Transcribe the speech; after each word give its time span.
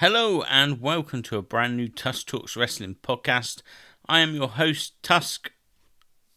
Hello 0.00 0.40
and 0.44 0.80
welcome 0.80 1.22
to 1.24 1.36
a 1.36 1.42
brand 1.42 1.76
new 1.76 1.86
Tusk 1.86 2.26
Talks 2.26 2.56
Wrestling 2.56 2.96
podcast. 3.02 3.60
I 4.08 4.20
am 4.20 4.34
your 4.34 4.48
host, 4.48 4.94
Tusk, 5.02 5.52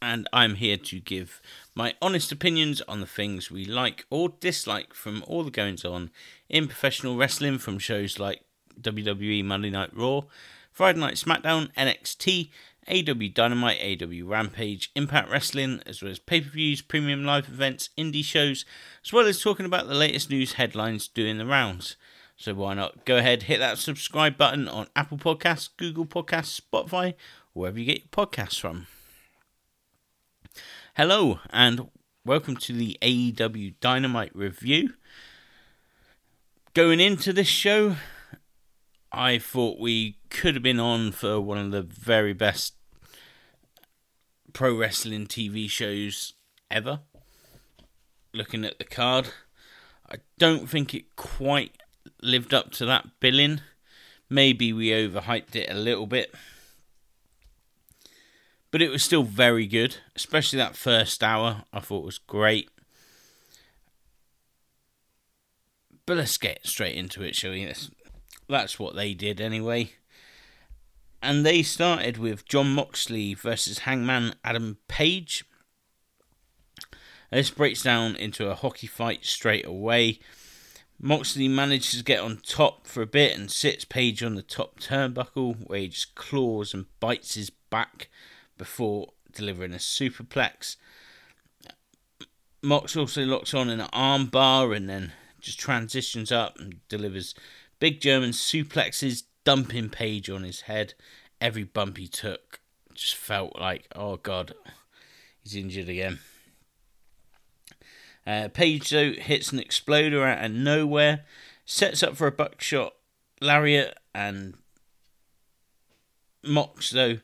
and 0.01 0.27
I'm 0.33 0.55
here 0.55 0.75
to 0.75 0.99
give 0.99 1.41
my 1.73 1.93
honest 2.01 2.29
opinions 2.33 2.81
on 2.89 2.99
the 2.99 3.05
things 3.05 3.49
we 3.49 3.63
like 3.63 4.05
or 4.09 4.33
dislike 4.41 4.93
from 4.93 5.23
all 5.27 5.45
the 5.45 5.49
goings 5.49 5.85
on 5.85 6.11
in 6.49 6.67
professional 6.67 7.15
wrestling 7.15 7.57
from 7.57 7.79
shows 7.79 8.19
like 8.19 8.41
WWE 8.81 9.45
Monday 9.45 9.69
Night 9.69 9.95
Raw, 9.95 10.23
Friday 10.73 10.99
Night 10.99 11.13
SmackDown, 11.13 11.73
NXT, 11.75 12.49
AEW 12.89 13.33
Dynamite, 13.33 13.79
AEW 13.79 14.27
Rampage, 14.27 14.91
Impact 14.93 15.31
Wrestling, 15.31 15.81
as 15.85 16.01
well 16.01 16.11
as 16.11 16.19
pay 16.19 16.41
per 16.41 16.49
views, 16.49 16.81
premium 16.81 17.23
live 17.23 17.47
events, 17.47 17.91
indie 17.97 18.25
shows, 18.25 18.65
as 19.05 19.13
well 19.13 19.25
as 19.25 19.41
talking 19.41 19.65
about 19.65 19.87
the 19.87 19.93
latest 19.93 20.29
news 20.29 20.53
headlines 20.53 21.07
doing 21.07 21.37
the 21.37 21.45
rounds. 21.45 21.95
So 22.35 22.53
why 22.53 22.73
not 22.73 23.05
go 23.05 23.17
ahead, 23.17 23.43
hit 23.43 23.59
that 23.59 23.77
subscribe 23.77 24.37
button 24.37 24.67
on 24.67 24.87
Apple 24.95 25.17
Podcasts, 25.17 25.69
Google 25.77 26.05
Podcasts, 26.05 26.59
Spotify, 26.59 27.13
wherever 27.53 27.79
you 27.79 27.85
get 27.85 27.99
your 27.99 28.25
podcasts 28.25 28.59
from. 28.59 28.87
Hello 30.95 31.39
and 31.51 31.89
welcome 32.25 32.57
to 32.57 32.73
the 32.73 32.97
AEW 33.01 33.75
Dynamite 33.79 34.35
review. 34.35 34.93
Going 36.73 36.99
into 36.99 37.33
this 37.33 37.47
show, 37.47 37.97
I 39.11 39.37
thought 39.37 39.79
we 39.79 40.17
could 40.31 40.55
have 40.55 40.63
been 40.63 40.79
on 40.79 41.11
for 41.11 41.39
one 41.39 41.59
of 41.59 41.71
the 41.71 41.83
very 41.83 42.33
best 42.33 42.73
pro 44.53 44.75
wrestling 44.75 45.27
TV 45.27 45.69
shows 45.69 46.33
ever. 46.71 47.01
Looking 48.33 48.65
at 48.65 48.79
the 48.79 48.85
card, 48.85 49.29
I 50.09 50.15
don't 50.39 50.67
think 50.67 50.95
it 50.95 51.15
quite 51.15 51.82
lived 52.21 52.53
up 52.53 52.71
to 52.73 52.85
that 52.85 53.19
billing. 53.19 53.61
Maybe 54.29 54.73
we 54.73 54.89
overhyped 54.89 55.55
it 55.55 55.69
a 55.69 55.75
little 55.75 56.07
bit. 56.07 56.33
But 58.71 58.81
it 58.81 58.89
was 58.89 59.03
still 59.03 59.23
very 59.23 59.67
good, 59.67 59.97
especially 60.15 60.57
that 60.57 60.75
first 60.75 61.23
hour. 61.23 61.63
I 61.71 61.79
thought 61.79 62.05
was 62.05 62.17
great. 62.17 62.69
But 66.05 66.17
let's 66.17 66.37
get 66.37 66.65
straight 66.65 66.95
into 66.95 67.21
it, 67.23 67.35
shall 67.35 67.51
we? 67.51 67.65
That's, 67.65 67.91
that's 68.49 68.79
what 68.79 68.95
they 68.95 69.13
did 69.13 69.39
anyway. 69.39 69.91
And 71.21 71.45
they 71.45 71.63
started 71.63 72.17
with 72.17 72.47
Jon 72.47 72.73
Moxley 72.73 73.33
versus 73.33 73.79
Hangman 73.79 74.33
Adam 74.43 74.77
Page. 74.87 75.45
This 77.31 77.49
breaks 77.49 77.81
down 77.81 78.15
into 78.15 78.49
a 78.49 78.55
hockey 78.55 78.87
fight 78.87 79.23
straight 79.23 79.65
away. 79.65 80.19
Moxley 81.05 81.49
manages 81.49 81.97
to 81.97 82.03
get 82.03 82.21
on 82.21 82.37
top 82.37 82.87
for 82.87 83.01
a 83.01 83.05
bit 83.05 83.37
and 83.37 83.51
sits 83.51 83.83
Page 83.83 84.23
on 84.23 84.35
the 84.35 84.41
top 84.41 84.79
turnbuckle 84.79 85.67
where 85.67 85.79
he 85.79 85.89
just 85.89 86.15
claws 86.15 86.73
and 86.73 86.85
bites 87.01 87.35
his 87.35 87.49
back 87.49 88.07
before 88.57 89.09
delivering 89.33 89.73
a 89.73 89.79
superplex. 89.79 90.77
Mox 92.61 92.95
also 92.95 93.25
locks 93.25 93.53
on 93.53 93.69
an 93.69 93.81
armbar 93.93 94.73
and 94.73 94.87
then 94.87 95.11
just 95.41 95.59
transitions 95.59 96.31
up 96.31 96.57
and 96.57 96.75
delivers 96.87 97.35
big 97.81 97.99
German 97.99 98.29
suplexes, 98.29 99.23
dumping 99.43 99.89
Page 99.89 100.29
on 100.29 100.43
his 100.43 100.61
head. 100.61 100.93
Every 101.41 101.65
bump 101.65 101.97
he 101.97 102.07
took 102.07 102.61
just 102.93 103.15
felt 103.15 103.59
like, 103.59 103.89
oh 103.93 104.15
god, 104.15 104.53
he's 105.43 105.57
injured 105.57 105.89
again. 105.89 106.19
Uh, 108.25 108.47
Page, 108.47 108.89
though, 108.89 109.11
hits 109.11 109.51
an 109.51 109.59
exploder 109.59 110.23
out 110.23 110.45
of 110.45 110.51
nowhere, 110.51 111.25
sets 111.65 112.01
up 112.01 112.15
for 112.15 112.27
a 112.27 112.31
buckshot 112.31 112.93
lariat, 113.41 113.97
and 114.15 114.55
Mox, 116.43 116.91
though, 116.91 117.17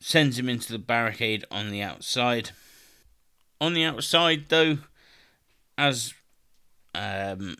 sends 0.00 0.38
him 0.38 0.48
into 0.48 0.72
the 0.72 0.78
barricade 0.78 1.44
on 1.50 1.70
the 1.70 1.82
outside. 1.82 2.50
On 3.60 3.74
the 3.74 3.84
outside, 3.84 4.46
though, 4.48 4.78
as 5.76 6.14
um, 6.94 7.56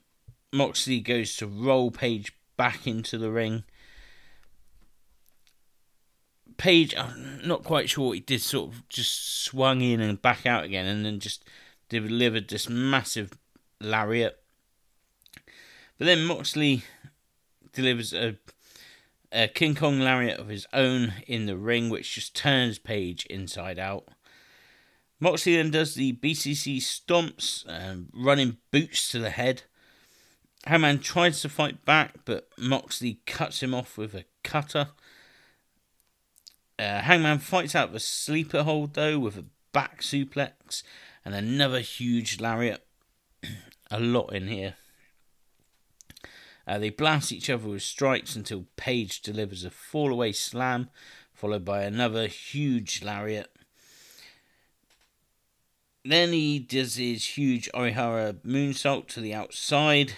Moxley 0.53 1.01
goes 1.01 1.37
to 1.37 1.47
roll 1.47 1.91
Page 1.91 2.33
back 2.57 2.87
into 2.87 3.19
the 3.19 3.31
ring, 3.31 3.65
Page, 6.57 6.95
I'm 6.97 7.47
not 7.47 7.65
quite 7.65 7.91
sure 7.91 8.09
what 8.09 8.13
he 8.13 8.21
did, 8.21 8.41
sort 8.41 8.73
of 8.73 8.89
just 8.89 9.43
swung 9.45 9.83
in 9.83 10.01
and 10.01 10.23
back 10.23 10.47
out 10.47 10.65
again, 10.65 10.87
and 10.87 11.05
then 11.05 11.21
just 11.21 11.45
delivered 11.89 12.49
this 12.49 12.69
massive 12.69 13.33
lariat. 13.81 14.39
But 15.99 16.07
then 16.07 16.25
Moxley 16.25 16.85
delivers 17.73 18.13
a, 18.13 18.37
a 19.33 19.49
King 19.49 19.75
Kong 19.75 20.01
lariat 20.01 20.39
of 20.39 20.49
his 20.49 20.67
own 20.73 21.15
in 21.27 21.47
the 21.47 21.57
ring, 21.57 21.89
which 21.89 22.15
just 22.15 22.35
turns 22.35 22.79
Page 22.79 23.27
inside 23.27 23.79
out. 23.79 24.09
Moxley 25.19 25.57
then 25.57 25.71
does 25.71 25.95
the 25.95 26.13
BCC 26.13 26.79
stomps, 26.79 27.65
um, 27.69 28.09
running 28.13 28.59
boots 28.71 29.11
to 29.11 29.19
the 29.19 29.31
head. 29.31 29.63
Hangman 30.67 30.99
tries 30.99 31.41
to 31.43 31.49
fight 31.49 31.85
back, 31.85 32.17
but 32.25 32.49
Moxley 32.59 33.21
cuts 33.25 33.63
him 33.63 33.73
off 33.73 33.97
with 33.97 34.15
a 34.15 34.25
cutter. 34.43 34.89
Uh, 36.79 37.01
Hangman 37.01 37.39
fights 37.39 37.75
out 37.75 37.93
the 37.93 38.01
sleeper 38.01 38.63
hold 38.63 38.95
though 38.95 39.19
with 39.19 39.39
a 39.39 39.45
back 39.73 40.03
suplex 40.03 40.83
and 41.27 41.35
another 41.35 41.81
huge 41.81 42.41
lariat. 42.41 42.87
a 43.91 43.99
lot 43.99 44.33
in 44.33 44.47
here. 44.47 44.75
Uh, 46.69 46.79
they 46.79 46.89
blast 46.89 47.33
each 47.33 47.51
other 47.51 47.69
with 47.69 47.83
strikes 47.83 48.37
until 48.37 48.67
Page 48.77 49.23
delivers 49.23 49.65
a 49.65 49.71
fallaway 49.71 50.33
slam, 50.33 50.89
followed 51.35 51.65
by 51.65 51.83
another 51.83 52.29
huge 52.29 53.03
lariat. 53.03 53.51
Then 56.05 56.33
he 56.33 56.61
does 56.61 56.95
his 56.95 57.25
huge 57.37 57.69
Orihara 57.75 58.35
moonsault 58.45 59.09
to 59.09 59.21
the 59.21 59.35
outside. 59.35 60.13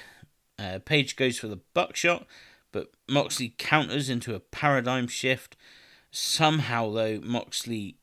Uh, 0.58 0.78
Page 0.84 1.16
goes 1.16 1.38
for 1.38 1.48
the 1.48 1.60
buckshot, 1.72 2.26
but 2.70 2.90
Moxley 3.08 3.54
counters 3.56 4.10
into 4.10 4.34
a 4.34 4.40
paradigm 4.40 5.08
shift. 5.08 5.56
Somehow, 6.10 6.90
though, 6.90 7.18
Moxley, 7.22 7.96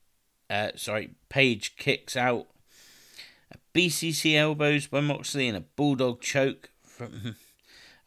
uh, 0.50 0.70
sorry, 0.76 1.12
Page 1.30 1.76
kicks 1.78 2.18
out 2.18 2.48
BCC 3.76 4.38
elbows 4.38 4.88
by 4.88 5.02
Moxley 5.02 5.50
and 5.50 5.58
a 5.58 5.62
bulldog 5.62 6.22
choke 6.22 6.70
from 6.82 7.36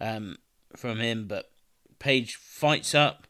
um, 0.01 0.39
from 0.75 0.99
him, 1.01 1.27
but 1.27 1.51
Page 1.99 2.37
fights 2.37 2.95
up, 2.95 3.27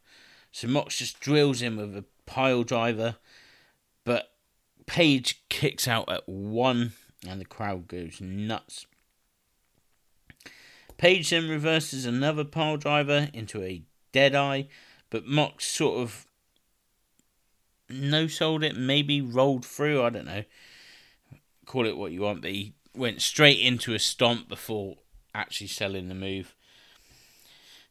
so 0.52 0.69
Mox 0.69 0.98
just 0.98 1.20
drills 1.20 1.62
him 1.62 1.76
with 1.76 1.96
a 1.96 2.04
pile 2.26 2.62
driver, 2.62 3.16
but 4.04 4.30
Page 4.86 5.42
kicks 5.48 5.88
out 5.88 6.10
at 6.10 6.28
one, 6.28 6.92
and 7.26 7.41
the 7.41 7.44
crowd 7.44 7.88
goes 7.88 8.20
nuts. 8.20 8.86
Page 10.96 11.30
then 11.30 11.48
reverses 11.48 12.04
another 12.04 12.44
pile 12.44 12.76
driver 12.76 13.28
into 13.32 13.62
a 13.62 13.82
dead 14.12 14.34
eye, 14.34 14.69
but 15.11 15.26
Mox 15.26 15.66
sort 15.66 15.99
of 15.99 16.26
no 17.90 18.26
sold 18.28 18.62
it, 18.62 18.76
maybe 18.76 19.20
rolled 19.20 19.64
through, 19.64 20.04
I 20.04 20.11
don't 20.11 20.26
know 20.26 20.44
call 21.69 21.87
it 21.87 21.97
what 21.97 22.12
you 22.12 22.23
want, 22.23 22.41
but 22.41 22.50
he 22.50 22.75
went 22.97 23.23
straight 23.23 23.61
into 23.61 23.94
a 23.94 23.99
stomp 23.99 24.49
before 24.49 24.97
actually 25.35 25.67
selling 25.67 26.09
the 26.09 26.15
move. 26.15 26.55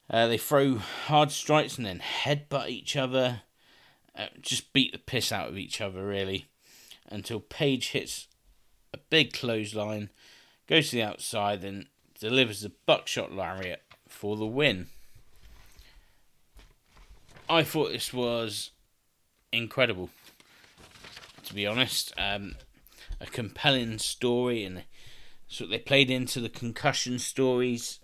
Uh, 0.10 0.28
they 0.28 0.38
throw 0.38 0.76
hard 0.76 1.32
strikes 1.32 1.78
and 1.78 1.86
then 1.86 2.00
headbutt 2.00 2.70
each 2.70 2.96
other. 2.96 3.42
Uh, 4.18 4.28
just 4.42 4.74
beat 4.74 4.92
the 4.92 4.98
piss 4.98 5.32
out 5.32 5.48
of 5.48 5.58
each 5.58 5.80
other, 5.80 6.06
really, 6.06 6.48
until 7.10 7.40
Page 7.40 7.90
hits 7.90 8.28
a 8.94 8.98
big 8.98 9.32
clothesline, 9.32 10.10
goes 10.68 10.90
to 10.90 10.96
the 10.96 11.04
outside, 11.04 11.64
and 11.64 11.86
delivers 12.20 12.66
a 12.66 12.72
buckshot 12.88 13.32
lariat 13.32 13.84
for 14.08 14.36
the 14.36 14.46
win. 14.46 14.88
I 17.48 17.64
thought 17.64 17.92
this 17.92 18.12
was 18.12 18.72
incredible, 19.52 20.10
to 21.44 21.54
be 21.54 21.68
honest. 21.68 22.12
Um, 22.18 22.56
a 23.20 23.26
compelling 23.26 24.00
story, 24.00 24.64
and 24.64 24.84
so 25.48 25.66
they 25.66 25.80
played 25.80 26.10
into 26.10 26.40
the 26.40 26.50
concussion 26.50 27.20
stories, 27.20 28.00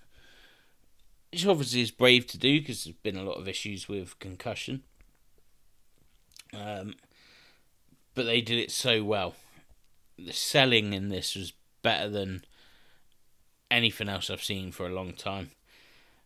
which 1.32 1.46
obviously 1.46 1.82
is 1.82 1.92
brave 1.92 2.28
to 2.28 2.38
do 2.38 2.60
because 2.60 2.84
there's 2.84 2.96
been 2.98 3.18
a 3.18 3.24
lot 3.24 3.40
of 3.40 3.48
issues 3.48 3.88
with 3.88 4.20
concussion. 4.20 4.84
Um, 6.54 6.96
but 8.16 8.26
they 8.26 8.42
did 8.42 8.60
it 8.60 8.72
so 8.72 9.04
well. 9.04 9.36
The 10.18 10.34
selling 10.34 10.94
in 10.94 11.10
this 11.10 11.36
was 11.36 11.54
better 11.82 12.10
than 12.10 12.46
anything 13.72 14.08
else 14.08 14.30
I've 14.30 14.44
seen 14.44 14.72
for 14.72 14.86
a 14.86 14.94
long 14.94 15.14
time. 15.14 15.52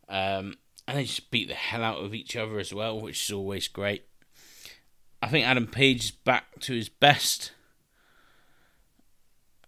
Um, 0.10 0.58
and 0.88 0.98
they 0.98 1.04
just 1.04 1.32
beat 1.32 1.48
the 1.48 1.54
hell 1.54 1.84
out 1.84 2.04
of 2.04 2.14
each 2.14 2.36
other 2.36 2.60
as 2.60 2.74
well, 2.74 3.00
which 3.00 3.24
is 3.24 3.34
always 3.34 3.68
great. 3.68 4.04
I 5.22 5.28
think 5.28 5.46
Adam 5.46 5.68
Page 5.68 6.06
is 6.06 6.12
back 6.12 6.60
to 6.62 6.74
his 6.74 6.90
best 6.90 7.52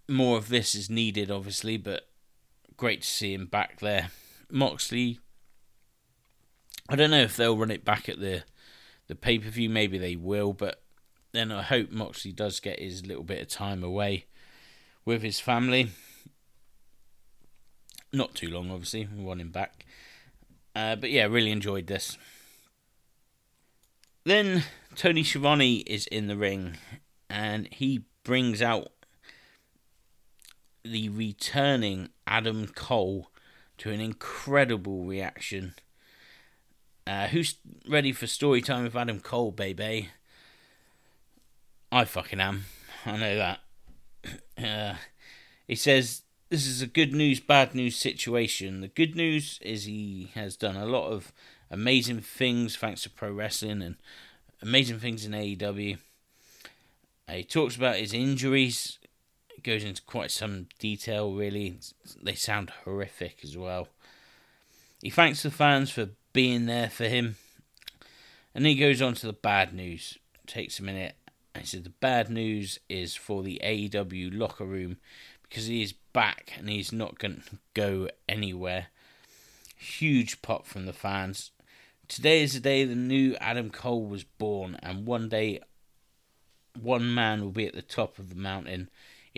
more 0.09 0.37
of 0.37 0.49
this 0.49 0.75
is 0.75 0.89
needed, 0.89 1.31
obviously, 1.31 1.77
but 1.77 2.09
great 2.75 3.01
to 3.01 3.07
see 3.07 3.33
him 3.33 3.45
back 3.45 3.79
there. 3.79 4.09
Moxley 4.51 5.19
I 6.89 6.95
don't 6.95 7.11
know 7.11 7.21
if 7.21 7.37
they'll 7.37 7.55
run 7.55 7.69
it 7.69 7.85
back 7.85 8.09
at 8.09 8.19
the 8.19 8.43
the 9.07 9.15
pay 9.15 9.37
per 9.37 9.49
view. 9.49 9.69
Maybe 9.69 9.99
they 9.99 10.15
will, 10.15 10.53
but 10.53 10.81
then 11.31 11.51
I 11.51 11.61
hope 11.61 11.91
Moxley 11.91 12.31
does 12.31 12.59
get 12.59 12.79
his 12.79 13.05
little 13.05 13.23
bit 13.23 13.41
of 13.41 13.47
time 13.47 13.83
away 13.83 14.25
with 15.05 15.21
his 15.21 15.39
family. 15.39 15.91
Not 18.11 18.33
too 18.33 18.49
long, 18.49 18.71
obviously. 18.71 19.07
We 19.15 19.23
want 19.23 19.41
him 19.41 19.51
back. 19.51 19.85
Uh, 20.75 20.95
but 20.95 21.11
yeah, 21.11 21.25
really 21.25 21.51
enjoyed 21.51 21.85
this. 21.85 22.17
Then 24.25 24.63
Tony 24.95 25.23
Schiavone 25.23 25.77
is 25.77 26.07
in 26.07 26.27
the 26.27 26.37
ring 26.37 26.77
and 27.29 27.67
he 27.71 28.05
brings 28.23 28.61
out 28.63 28.89
the 30.91 31.09
returning 31.09 32.09
Adam 32.27 32.67
Cole 32.67 33.29
to 33.77 33.91
an 33.91 33.99
incredible 33.99 35.05
reaction. 35.05 35.73
Uh, 37.07 37.27
who's 37.27 37.55
ready 37.87 38.11
for 38.11 38.27
story 38.27 38.61
time 38.61 38.83
with 38.83 38.95
Adam 38.95 39.19
Cole, 39.19 39.51
baby? 39.51 40.09
I 41.91 42.05
fucking 42.05 42.39
am. 42.39 42.65
I 43.05 43.17
know 43.17 43.35
that. 43.35 43.59
Uh, 44.61 44.95
he 45.65 45.75
says 45.75 46.23
this 46.49 46.67
is 46.67 46.81
a 46.81 46.87
good 46.87 47.13
news, 47.13 47.39
bad 47.39 47.73
news 47.73 47.95
situation. 47.95 48.81
The 48.81 48.89
good 48.89 49.15
news 49.15 49.57
is 49.61 49.85
he 49.85 50.31
has 50.33 50.57
done 50.57 50.75
a 50.75 50.85
lot 50.85 51.09
of 51.09 51.31
amazing 51.71 52.19
things 52.19 52.75
thanks 52.75 53.03
to 53.03 53.09
pro 53.09 53.31
wrestling 53.31 53.81
and 53.81 53.95
amazing 54.61 54.99
things 54.99 55.25
in 55.25 55.31
AEW. 55.31 55.97
Uh, 57.29 57.31
he 57.31 57.43
talks 57.45 57.77
about 57.77 57.95
his 57.95 58.13
injuries. 58.13 58.98
Goes 59.63 59.83
into 59.83 60.01
quite 60.03 60.31
some 60.31 60.67
detail, 60.79 61.33
really. 61.33 61.79
They 62.21 62.35
sound 62.35 62.71
horrific 62.85 63.39
as 63.43 63.57
well. 63.57 63.89
He 65.01 65.09
thanks 65.09 65.43
the 65.43 65.51
fans 65.51 65.91
for 65.91 66.09
being 66.33 66.65
there 66.65 66.89
for 66.89 67.05
him. 67.05 67.35
And 68.55 68.65
he 68.65 68.75
goes 68.75 69.01
on 69.01 69.15
to 69.15 69.27
the 69.27 69.33
bad 69.33 69.73
news. 69.73 70.17
It 70.35 70.47
takes 70.47 70.79
a 70.79 70.83
minute. 70.83 71.15
And 71.53 71.63
he 71.63 71.67
said 71.67 71.83
the 71.83 71.89
bad 71.89 72.29
news 72.29 72.79
is 72.89 73.15
for 73.15 73.43
the 73.43 73.59
AEW 73.63 74.37
locker 74.37 74.65
room 74.65 74.97
because 75.43 75.65
he 75.65 75.81
is 75.81 75.93
back 76.13 76.53
and 76.57 76.69
he's 76.69 76.91
not 76.91 77.19
going 77.19 77.43
to 77.49 77.57
go 77.73 78.09
anywhere. 78.27 78.87
Huge 79.75 80.41
pop 80.41 80.65
from 80.65 80.85
the 80.85 80.93
fans. 80.93 81.51
Today 82.07 82.41
is 82.41 82.53
the 82.53 82.59
day 82.59 82.85
the 82.85 82.95
new 82.95 83.35
Adam 83.39 83.69
Cole 83.69 84.05
was 84.05 84.23
born, 84.23 84.79
and 84.81 85.05
one 85.05 85.29
day 85.29 85.61
one 86.79 87.13
man 87.13 87.41
will 87.41 87.51
be 87.51 87.67
at 87.67 87.75
the 87.75 87.81
top 87.81 88.17
of 88.17 88.29
the 88.29 88.35
mountain 88.35 88.89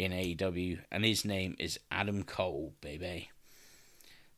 in 0.04 0.12
AEW, 0.12 0.80
and 0.92 1.06
his 1.06 1.26
name 1.26 1.56
is 1.60 1.80
Adam 1.92 2.24
Cole, 2.24 2.74
baby. 2.82 3.30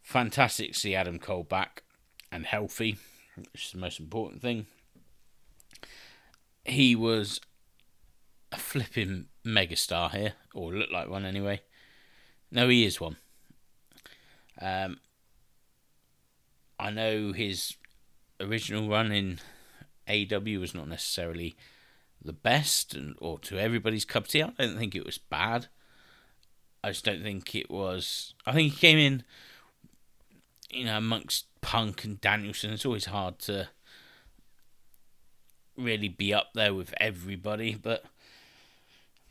Fantastic 0.02 0.74
to 0.74 0.80
see 0.80 0.96
Adam 0.96 1.20
Cole 1.20 1.44
back 1.44 1.84
and 2.32 2.46
healthy, 2.46 2.98
which 3.36 3.66
is 3.66 3.72
the 3.72 3.78
most 3.78 4.00
important 4.00 4.42
thing. 4.42 4.66
He 6.66 6.96
was 6.96 7.40
a 8.52 8.58
flipping 8.58 9.28
megastar 9.46 10.12
here, 10.12 10.34
or 10.54 10.74
looked 10.74 10.92
like 10.92 11.10
one 11.10 11.26
anyway. 11.26 11.62
No, 12.52 12.70
he 12.70 12.86
is 12.86 13.02
one. 13.02 13.18
Um, 14.62 15.00
I 16.80 16.92
know 16.92 17.32
his 17.32 17.76
original 18.40 18.90
run 18.90 19.12
in 19.12 19.40
AEW 20.08 20.60
was 20.60 20.76
not 20.76 20.88
necessarily 20.88 21.56
the 22.24 22.34
best 22.34 22.94
and, 22.94 23.16
or 23.20 23.40
to 23.40 23.60
everybody's 23.60 24.06
cup 24.06 24.24
of 24.24 24.30
tea. 24.30 24.44
I 24.44 24.52
don't 24.58 24.78
think 24.78 24.96
it 24.96 25.06
was 25.06 25.18
bad. 25.18 25.68
I 26.84 26.90
just 26.90 27.06
don't 27.06 27.24
think 27.24 27.56
it 27.56 27.70
was. 27.70 28.34
I 28.46 28.52
think 28.52 28.74
he 28.74 28.80
came 28.80 28.98
in, 28.98 29.24
you 30.70 30.86
know, 30.86 30.98
amongst 30.98 31.46
Punk 31.62 32.04
and 32.04 32.20
Danielson. 32.20 32.72
It's 32.72 32.86
always 32.86 33.06
hard 33.06 33.40
to 33.40 33.70
really 35.78 36.10
be 36.10 36.34
up 36.34 36.54
there 36.54 36.74
with 36.74 36.94
everybody, 37.00 37.76
but 37.76 38.06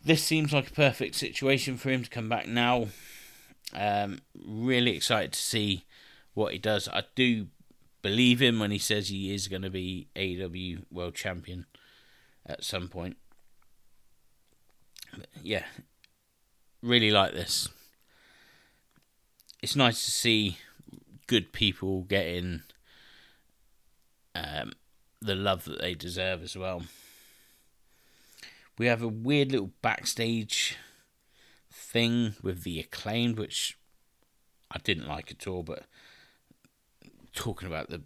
this 0.05 0.25
seems 0.25 0.53
like 0.53 0.71
a 0.71 0.75
perfect 0.75 1.15
situation 1.15 1.77
for 1.77 1.91
him 1.91 2.03
to 2.03 2.11
come 2.11 2.29
back 2.29 2.49
now. 2.49 2.89
Um, 3.75 4.21
really 4.35 4.97
excited 4.97 5.33
to 5.33 5.41
see 5.41 5.85
what 6.35 6.53
he 6.53 6.59
does. 6.59 6.89
I 6.89 7.05
do 7.15 7.47
believe 8.01 8.43
him 8.43 8.59
when 8.59 8.71
he 8.71 8.79
says 8.79 9.09
he 9.09 9.33
is 9.33 9.49
going 9.49 9.63
to 9.63 9.71
be 9.71 10.09
AEW 10.17 10.85
World 10.91 11.15
Champion 11.15 11.67
at 12.47 12.65
some 12.65 12.89
point. 12.89 13.17
But 15.17 15.29
yeah, 15.43 15.65
really 16.83 17.11
like 17.11 17.33
this. 17.33 17.69
It's 19.63 19.77
nice 19.77 20.05
to 20.05 20.11
see 20.11 20.59
good 21.27 21.53
people 21.53 22.03
getting 22.03 22.63
um, 24.35 24.73
the 25.21 25.35
love 25.35 25.65
that 25.65 25.81
they 25.81 25.95
deserve 25.95 26.43
as 26.43 26.57
well. 26.57 26.83
We 28.79 28.87
have 28.87 29.03
a 29.03 29.09
weird 29.09 29.53
little 29.53 29.71
backstage 29.83 30.77
thing 31.71 32.35
with 32.43 32.65
the 32.65 32.81
acclaimed, 32.81 33.39
which 33.39 33.79
I 34.71 34.79
didn't 34.79 35.07
like 35.07 35.31
at 35.31 35.47
all, 35.47 35.63
but 35.63 35.85
talking 37.35 37.69
about 37.69 37.91
the 37.91 38.03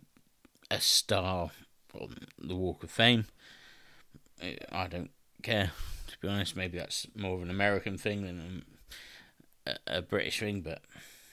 a 0.71 0.81
star 0.81 1.51
on 1.95 2.17
the 2.39 2.57
Walk 2.57 2.83
of 2.83 2.91
Fame. 2.91 3.27
I 4.43 4.87
don't 4.87 5.11
care 5.43 5.73
to 6.09 6.27
be 6.27 6.29
honest. 6.29 6.57
Maybe 6.57 6.79
that's 6.79 7.07
more 7.15 7.37
of 7.37 7.43
an 7.43 7.51
American 7.51 7.99
thing 7.99 8.23
than 8.23 8.65
a, 9.67 9.99
a 9.99 10.03
British 10.03 10.41
thing, 10.41 10.61
but 10.61 10.83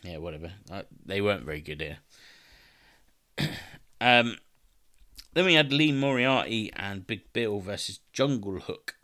yeah, 0.03 0.17
whatever. 0.17 0.51
I, 0.71 0.83
they 1.05 1.21
weren't 1.21 1.45
very 1.45 1.61
good 1.61 1.81
here. 1.81 1.97
um, 4.01 4.37
then 5.33 5.45
we 5.45 5.53
had 5.53 5.73
Lee 5.73 5.91
Moriarty 5.91 6.71
and 6.75 7.07
Big 7.07 7.31
Bill 7.33 7.59
versus 7.59 7.99
Jungle 8.11 8.59
Hook. 8.59 8.95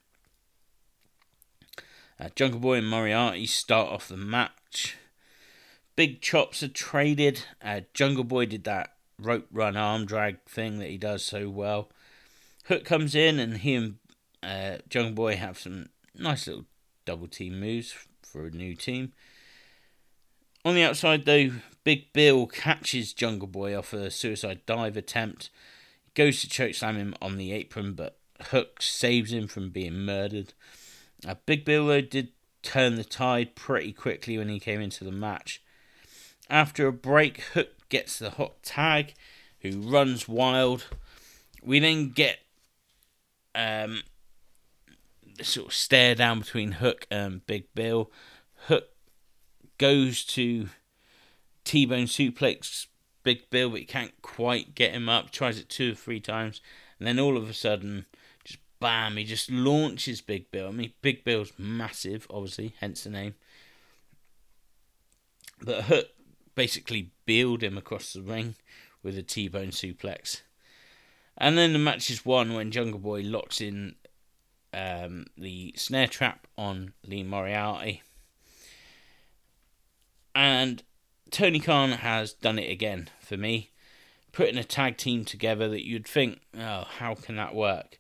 Uh, 2.19 2.29
Jungle 2.35 2.59
Boy 2.59 2.77
and 2.79 2.89
Moriarty 2.89 3.45
start 3.45 3.89
off 3.89 4.09
the 4.09 4.17
match. 4.17 4.97
Big 5.95 6.21
chops 6.21 6.61
are 6.61 6.67
traded. 6.67 7.45
Uh, 7.61 7.81
Jungle 7.93 8.25
Boy 8.25 8.45
did 8.45 8.65
that 8.65 8.93
rope 9.17 9.47
run 9.51 9.75
arm 9.75 10.05
drag 10.05 10.43
thing 10.43 10.79
that 10.79 10.89
he 10.89 10.97
does 10.97 11.23
so 11.23 11.49
well. 11.49 11.89
Hook 12.69 12.85
comes 12.85 13.15
in 13.15 13.39
and 13.39 13.57
he 13.57 13.73
and 13.73 13.95
uh, 14.43 14.77
Jungle 14.87 15.13
Boy 15.13 15.35
have 15.35 15.57
some 15.57 15.89
nice 16.15 16.45
little 16.45 16.65
double 17.03 17.27
team 17.27 17.59
moves 17.59 17.95
for 18.21 18.45
a 18.45 18.51
new 18.51 18.75
team. 18.75 19.11
On 20.63 20.75
the 20.75 20.83
outside, 20.83 21.25
though, 21.25 21.49
Big 21.83 22.13
Bill 22.13 22.45
catches 22.45 23.11
Jungle 23.11 23.47
Boy 23.47 23.75
off 23.75 23.91
a 23.91 24.11
suicide 24.11 24.61
dive 24.67 24.97
attempt. 24.97 25.49
He 26.03 26.11
goes 26.13 26.41
to 26.41 26.47
chokeslam 26.47 26.97
him 26.97 27.15
on 27.19 27.37
the 27.37 27.51
apron, 27.53 27.93
but 27.93 28.19
Hook 28.39 28.83
saves 28.83 29.33
him 29.33 29.47
from 29.47 29.71
being 29.71 30.05
murdered. 30.05 30.53
Uh, 31.27 31.35
Big 31.47 31.65
Bill, 31.65 31.87
though, 31.87 32.01
did 32.01 32.29
turn 32.61 32.97
the 32.97 33.03
tide 33.03 33.55
pretty 33.55 33.93
quickly 33.93 34.37
when 34.37 34.49
he 34.49 34.59
came 34.59 34.79
into 34.79 35.03
the 35.03 35.11
match. 35.11 35.63
After 36.51 36.85
a 36.85 36.93
break, 36.93 37.41
Hook 37.41 37.89
gets 37.89 38.19
the 38.19 38.29
hot 38.29 38.61
tag, 38.61 39.15
who 39.61 39.81
runs 39.81 40.27
wild. 40.27 40.85
We 41.63 41.79
then 41.79 42.09
get 42.09 42.39
um, 43.55 44.03
sort 45.41 45.67
of 45.67 45.73
stare 45.73 46.15
down 46.15 46.39
between 46.39 46.73
Hook 46.73 47.07
and 47.09 47.45
Big 47.45 47.65
Bill. 47.73 48.11
Hook 48.67 48.89
goes 49.77 50.23
to 50.25 50.69
T 51.63 51.85
Bone 51.85 52.05
suplex 52.05 52.87
Big 53.23 53.49
Bill, 53.49 53.69
but 53.69 53.79
he 53.79 53.85
can't 53.85 54.13
quite 54.21 54.75
get 54.75 54.93
him 54.93 55.09
up. 55.09 55.31
Tries 55.31 55.59
it 55.59 55.69
two 55.69 55.91
or 55.91 55.95
three 55.95 56.19
times, 56.19 56.61
and 56.97 57.07
then 57.07 57.19
all 57.19 57.37
of 57.37 57.49
a 57.49 57.53
sudden, 57.53 58.05
just 58.43 58.59
bam, 58.79 59.17
he 59.17 59.23
just 59.23 59.51
launches 59.51 60.21
Big 60.21 60.51
Bill. 60.51 60.67
I 60.67 60.71
mean, 60.71 60.93
Big 61.01 61.23
Bill's 61.23 61.53
massive, 61.57 62.27
obviously, 62.29 62.75
hence 62.79 63.03
the 63.03 63.09
name. 63.09 63.35
But 65.61 65.83
Hook 65.85 66.07
basically 66.55 67.11
beeled 67.25 67.63
him 67.63 67.77
across 67.77 68.13
the 68.13 68.21
ring 68.21 68.55
with 69.03 69.17
a 69.17 69.23
T-bone 69.23 69.69
suplex. 69.69 70.41
And 71.39 71.57
then 71.57 71.73
the 71.73 71.79
match 71.79 72.09
is 72.09 72.25
won 72.25 72.53
when 72.53 72.71
Jungle 72.71 72.99
Boy 72.99 73.21
locks 73.21 73.61
in 73.61 73.95
um, 74.73 75.25
the 75.37 75.73
snare 75.77 76.07
trap 76.07 76.47
on 76.57 76.93
Lee 77.05 77.23
Moriarty. 77.23 78.03
And 80.35 80.83
Tony 81.31 81.59
Khan 81.59 81.91
has 81.91 82.33
done 82.33 82.59
it 82.59 82.69
again 82.69 83.09
for 83.21 83.37
me, 83.37 83.71
putting 84.33 84.57
a 84.57 84.63
tag 84.63 84.97
team 84.97 85.23
together 85.23 85.69
that 85.69 85.85
you'd 85.85 86.07
think, 86.07 86.41
oh, 86.57 86.85
how 86.97 87.15
can 87.15 87.37
that 87.37 87.55
work? 87.55 87.99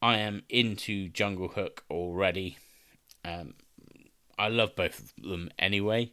I 0.00 0.18
am 0.18 0.42
into 0.48 1.08
Jungle 1.08 1.48
Hook 1.48 1.84
already. 1.90 2.56
Um, 3.24 3.54
I 4.38 4.48
love 4.48 4.74
both 4.74 5.00
of 5.00 5.12
them 5.22 5.50
anyway 5.58 6.12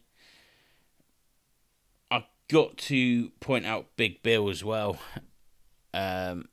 I've 2.10 2.26
got 2.48 2.76
to 2.78 3.30
point 3.40 3.66
out 3.66 3.96
Big 3.96 4.22
Bill 4.22 4.48
as 4.48 4.64
well. 4.64 4.98
Um, 5.94 6.48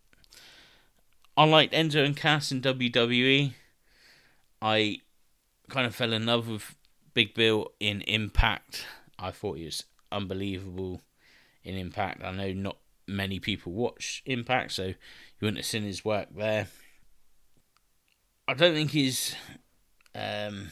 I 1.37 1.43
liked 1.45 1.73
Enzo 1.73 2.05
and 2.05 2.15
Cass 2.15 2.51
in 2.51 2.61
WWE. 2.61 3.53
I 4.61 5.01
kind 5.69 5.85
of 5.85 5.95
fell 5.95 6.13
in 6.13 6.25
love 6.25 6.47
with 6.47 6.75
Big 7.13 7.33
Bill 7.33 7.71
in 7.79 8.01
Impact. 8.01 8.85
I 9.19 9.31
thought 9.31 9.57
he 9.57 9.65
was 9.65 9.83
unbelievable 10.11 11.01
in 11.63 11.75
Impact. 11.75 12.23
I 12.23 12.31
know 12.31 12.53
not 12.53 12.77
many 13.07 13.39
people 13.39 13.73
watch 13.73 14.23
Impact, 14.25 14.71
so 14.71 14.85
you 14.85 14.95
wouldn't 15.41 15.57
have 15.57 15.65
seen 15.65 15.83
his 15.83 16.05
work 16.05 16.29
there. 16.35 16.67
I 18.47 18.53
don't 18.53 18.73
think 18.73 18.91
his 18.91 19.35
um, 20.13 20.69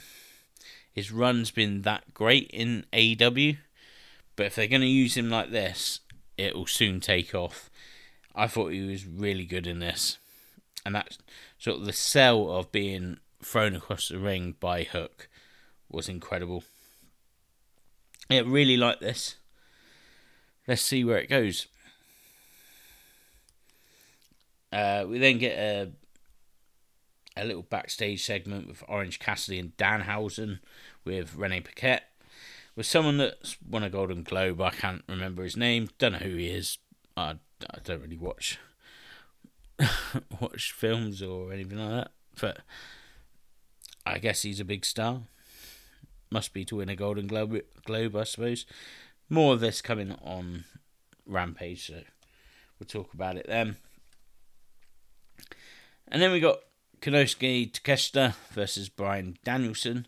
his 0.92 1.12
run's 1.12 1.52
been 1.52 1.82
that 1.82 2.14
great 2.14 2.50
in 2.52 2.86
AEW, 2.94 3.58
but 4.36 4.46
if 4.46 4.56
they're 4.56 4.68
going 4.68 4.82
to 4.82 4.88
use 4.88 5.18
him 5.18 5.30
like 5.30 5.52
this, 5.52 6.00
it 6.38 6.56
will 6.56 6.68
soon 6.68 7.00
take 7.00 7.34
off. 7.34 7.70
I 8.36 8.48
thought 8.48 8.72
he 8.72 8.82
was 8.82 9.06
really 9.06 9.46
good 9.46 9.68
in 9.68 9.80
this, 9.80 10.18
and 10.86 10.96
that 10.96 11.18
sort 11.58 11.80
of 11.80 11.86
the 11.86 11.94
sell 11.94 12.52
of 12.52 12.72
being 12.72 13.18
thrown 13.44 13.76
across 13.76 14.10
the 14.10 14.18
ring 14.18 14.56
by 14.60 14.84
Hook 14.84 15.30
was 15.90 16.10
incredible. 16.10 16.64
Yeah, 18.30 18.44
really 18.46 18.78
like 18.78 19.00
this. 19.00 19.36
Let's 20.68 20.82
see 20.82 21.04
where 21.04 21.18
it 21.18 21.30
goes. 21.30 21.68
Uh, 24.72 25.06
we 25.08 25.20
then 25.20 25.38
get 25.38 25.58
a 25.58 25.92
a 27.36 27.46
little 27.46 27.64
backstage 27.64 28.24
segment 28.24 28.68
with 28.68 28.84
Orange 28.88 29.20
Cassidy 29.20 29.60
and 29.60 29.76
Danhausen 29.78 30.60
with 31.04 31.36
Renee 31.36 31.62
Paquette. 31.62 32.10
With 32.76 32.86
someone 32.86 33.18
that's 33.18 33.58
won 33.68 33.84
a 33.84 33.90
Golden 33.90 34.24
Globe, 34.24 34.62
I 34.62 34.72
can't 34.72 35.04
remember 35.08 35.44
his 35.44 35.58
name. 35.58 35.90
Don't 35.98 36.14
know 36.14 36.20
who 36.20 36.36
he 36.36 36.48
is. 36.48 36.78
I, 37.16 37.36
I 37.70 37.78
don't 37.84 38.02
really 38.02 38.18
watch 38.18 38.60
watch 40.40 40.72
films 40.72 41.22
or 41.22 41.52
anything 41.54 41.78
like 41.78 41.90
that. 41.90 42.12
But 42.40 42.58
I 44.06 44.18
guess 44.18 44.42
he's 44.42 44.60
a 44.60 44.66
big 44.66 44.86
star. 44.86 45.22
Must 46.32 46.54
be 46.54 46.66
to 46.66 46.78
win 46.78 46.90
a 46.90 46.96
Golden 46.96 47.28
Globe, 47.28 47.62
Globe 47.86 48.16
I 48.16 48.24
suppose. 48.24 48.66
More 49.30 49.54
of 49.54 49.60
this 49.60 49.82
coming 49.82 50.16
on 50.24 50.66
Rampage, 51.26 51.88
so 51.88 52.02
we'll 52.80 52.88
talk 52.88 53.14
about 53.14 53.38
it 53.38 53.46
then. 53.48 53.78
And 56.08 56.22
then 56.22 56.32
we 56.32 56.40
got 56.40 56.60
Konosuke 57.02 57.72
Takeshita 57.72 58.36
versus 58.52 58.90
Bryan 58.90 59.38
Danielson. 59.44 60.08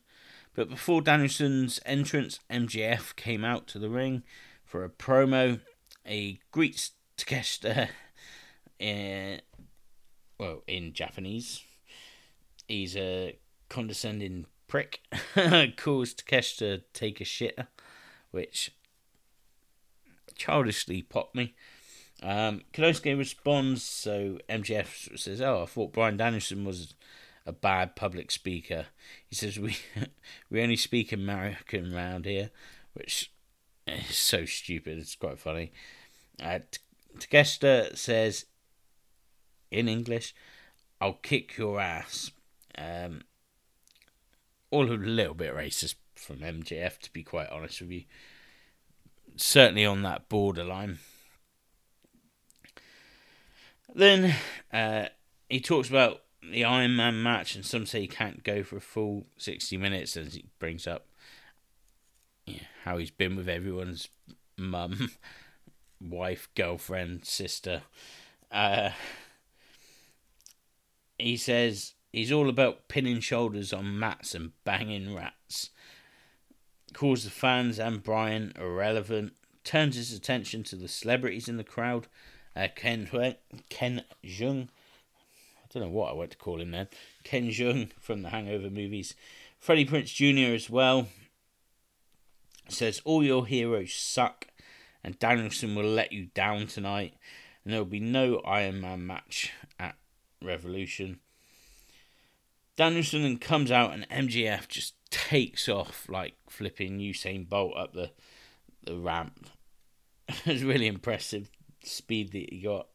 But 0.56 0.70
before 0.70 1.02
Danielson's 1.02 1.80
entrance, 1.86 2.40
MJF 2.50 3.16
came 3.16 3.44
out 3.44 3.68
to 3.68 3.80
the 3.80 3.90
ring 3.90 4.24
for 4.64 4.84
a 4.84 4.90
promo. 4.90 5.60
He 6.06 6.40
greets 6.52 6.92
Takeshita 7.18 7.90
in, 8.80 9.42
well, 10.38 10.64
in 10.68 10.94
Japanese. 10.94 11.64
He's 12.68 12.96
a 12.96 13.38
condescending 13.70 14.46
prick. 14.68 15.02
Calls 15.78 16.14
Takeshita 16.14 16.58
to 16.58 16.82
take 16.94 17.22
a 17.22 17.26
shit, 17.26 17.58
which 18.32 18.72
childishly 20.36 21.02
popped 21.02 21.36
me. 21.36 21.54
Um, 22.24 22.62
Konosuke 22.74 23.18
responds, 23.18 23.84
so 23.84 24.40
MJF 24.50 25.18
says, 25.20 25.42
"Oh, 25.42 25.64
I 25.64 25.66
thought 25.66 25.94
Bryan 25.94 26.18
Danielson 26.18 26.64
was 26.66 26.96
a 27.46 27.52
bad 27.52 27.96
public 27.96 28.32
speaker." 28.32 28.88
He 29.28 29.36
says, 29.36 29.60
"We 29.60 29.78
we 30.50 30.62
only 30.62 30.78
speak 30.78 31.12
American 31.12 31.94
around 31.94 32.26
here," 32.26 32.52
which 32.94 33.32
is 33.88 34.16
so 34.16 34.46
stupid. 34.46 34.98
It's 34.98 35.16
quite 35.16 35.40
funny. 35.40 35.72
Uh, 36.42 36.60
Takeshita 37.20 37.98
says 37.98 38.46
in 39.72 39.88
English, 39.88 40.34
"I'll 41.00 41.14
kick 41.14 41.58
your 41.58 41.80
ass." 41.80 42.32
Um, 42.78 43.24
all 44.72 44.92
a 44.92 44.94
little 44.94 45.34
bit 45.34 45.54
racist 45.54 45.96
from 46.16 46.40
MJF, 46.40 47.00
to 47.00 47.14
be 47.14 47.24
quite 47.24 47.50
honest 47.50 47.82
with 47.82 47.92
you. 47.92 48.04
Certainly 49.38 49.86
on 49.86 50.02
that 50.04 50.30
borderline. 50.30 51.00
Then 53.94 54.36
uh, 54.74 55.06
he 55.50 55.60
talks 55.62 55.90
about 55.90 56.24
the 56.42 56.66
Iron 56.66 56.96
Man 56.96 57.22
match, 57.24 57.56
and 57.56 57.66
some 57.66 57.86
say 57.86 58.02
he 58.02 58.08
can't 58.08 58.44
go 58.44 58.64
for 58.64 58.78
a 58.78 58.82
full 58.82 59.28
60 59.38 59.78
minutes, 59.78 60.16
and 60.16 60.32
he 60.32 60.46
brings 60.60 60.88
up 60.88 61.08
how 62.84 62.98
he's 62.98 63.12
been 63.12 63.36
with 63.36 63.50
everyone's 63.50 64.10
mum, 64.58 65.12
wife, 66.10 66.50
girlfriend, 66.56 67.26
sister. 67.26 67.84
Uh, 68.52 68.92
he 71.18 71.38
says 71.38 71.94
he's 72.12 72.32
all 72.32 72.50
about 72.50 72.88
pinning 72.88 73.20
shoulders 73.20 73.74
on 73.74 74.00
mats 74.00 74.36
and 74.36 74.52
banging 74.64 75.16
rats. 75.16 75.70
Calls 76.94 77.24
the 77.24 77.30
fans 77.30 77.80
and 77.80 78.04
Bryan 78.04 78.54
irrelevant, 78.58 79.34
turns 79.64 79.96
his 79.96 80.14
attention 80.14 80.64
to 80.64 80.76
the 80.76 80.88
celebrities 80.88 81.50
in 81.50 81.58
the 81.58 81.64
crowd 81.64 82.08
uh, 82.56 82.68
Ken 82.76 83.36
Ken 83.70 84.04
Jeong. 84.24 84.68
I 84.68 85.68
don't 85.74 85.84
know 85.84 85.90
what 85.90 86.12
I 86.12 86.14
want 86.14 86.32
to 86.32 86.38
call 86.38 86.62
him 86.62 86.72
then. 86.72 86.88
Ken 87.24 87.50
Jeong 87.50 87.92
from 88.00 88.22
the 88.22 88.30
Hangover 88.30 88.70
movies. 88.70 89.16
Freddie 89.60 89.86
Prinze 89.86 90.14
Jr. 90.14 90.54
as 90.54 90.70
well. 90.70 91.08
Says 92.70 93.02
all 93.04 93.24
your 93.24 93.46
heroes 93.46 93.94
suck, 93.94 94.48
and 95.06 95.20
Danielson 95.20 95.76
will 95.76 95.86
let 95.86 96.12
you 96.12 96.30
down 96.34 96.66
tonight, 96.66 97.14
and 97.64 97.72
there 97.72 97.80
will 97.80 97.86
be 97.86 98.00
no 98.00 98.40
Iron 98.40 98.82
Man 98.82 99.06
match 99.06 99.54
at 99.80 99.96
Revolution. 100.42 101.20
Danielson 102.76 103.22
then 103.22 103.38
comes 103.38 103.70
out, 103.70 103.94
and 103.94 104.10
MJF 104.10 104.68
just 104.68 104.96
takes 105.12 105.70
off 105.70 106.08
like 106.10 106.34
flipping 106.50 106.98
Usain 106.98 107.48
Bolt 107.48 107.78
up 107.78 107.94
the 107.94 108.12
the 108.84 108.98
ramp. 108.98 109.48
it 110.28 110.48
was 110.48 110.64
really 110.64 110.88
impressive 110.88 111.52
speed 111.84 112.32
that 112.32 112.50
he 112.52 112.62
got. 112.62 112.88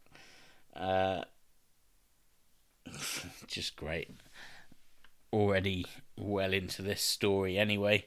Uh, 0.75 1.23
just 3.47 3.77
great. 3.77 4.11
Already 5.33 5.87
well 6.17 6.53
into 6.53 6.83
this 6.83 7.03
story 7.03 7.57
anyway. 7.57 8.07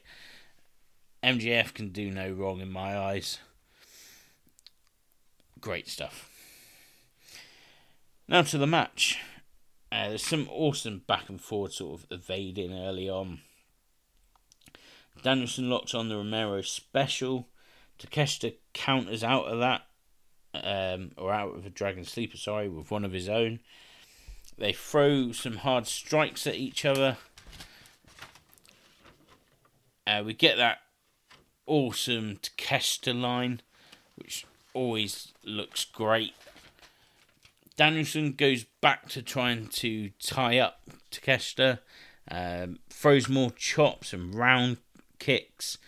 MJF 1.22 1.72
can 1.72 1.88
do 1.88 2.10
no 2.10 2.30
wrong 2.30 2.60
in 2.60 2.70
my 2.70 2.98
eyes. 2.98 3.38
Great 5.64 5.88
stuff. 5.88 6.28
Now 8.28 8.42
to 8.42 8.58
the 8.58 8.66
match. 8.66 9.18
Uh, 9.90 10.10
there's 10.10 10.22
some 10.22 10.46
awesome 10.52 11.04
back 11.06 11.30
and 11.30 11.40
forth 11.40 11.72
sort 11.72 12.00
of 12.00 12.06
evading 12.10 12.70
early 12.70 13.08
on. 13.08 13.40
Danielson 15.22 15.70
locks 15.70 15.94
on 15.94 16.10
the 16.10 16.18
Romero 16.18 16.60
special. 16.60 17.48
Takeshita 17.98 18.56
counters 18.74 19.24
out 19.24 19.46
of 19.46 19.58
that 19.60 19.86
um, 20.52 21.12
or 21.16 21.32
out 21.32 21.56
of 21.56 21.64
a 21.64 21.70
Dragon 21.70 22.04
Sleeper, 22.04 22.36
sorry, 22.36 22.68
with 22.68 22.90
one 22.90 23.06
of 23.06 23.12
his 23.12 23.30
own. 23.30 23.60
They 24.58 24.74
throw 24.74 25.32
some 25.32 25.56
hard 25.56 25.86
strikes 25.86 26.46
at 26.46 26.56
each 26.56 26.84
other. 26.84 27.16
Uh, 30.06 30.22
we 30.26 30.34
get 30.34 30.58
that 30.58 30.80
awesome 31.66 32.36
Takeshita 32.42 33.18
line, 33.18 33.62
which 34.16 34.44
always 34.74 35.32
looks 35.44 35.84
great. 35.84 36.34
Danielson 37.76 38.32
goes 38.32 38.64
back 38.80 39.08
to 39.08 39.22
trying 39.22 39.66
to 39.66 40.10
tie 40.20 40.58
up 40.58 40.80
Takeshita, 41.10 41.80
um, 42.30 42.78
throws 42.88 43.28
more 43.28 43.50
chops 43.50 44.12
and 44.12 44.34
round 44.34 44.76
kicks, 45.18 45.78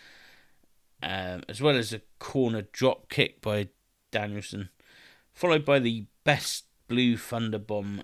um, 1.03 1.43
as 1.49 1.61
well 1.61 1.77
as 1.77 1.93
a 1.93 2.03
corner 2.19 2.63
drop 2.73 3.09
kick 3.09 3.41
by 3.41 3.69
Danielson, 4.11 4.71
followed 5.33 5.65
by 5.65 5.79
the 5.79 6.07
best 6.25 6.65
blue 6.89 7.17
thunder 7.17 7.59
bomb 7.59 8.03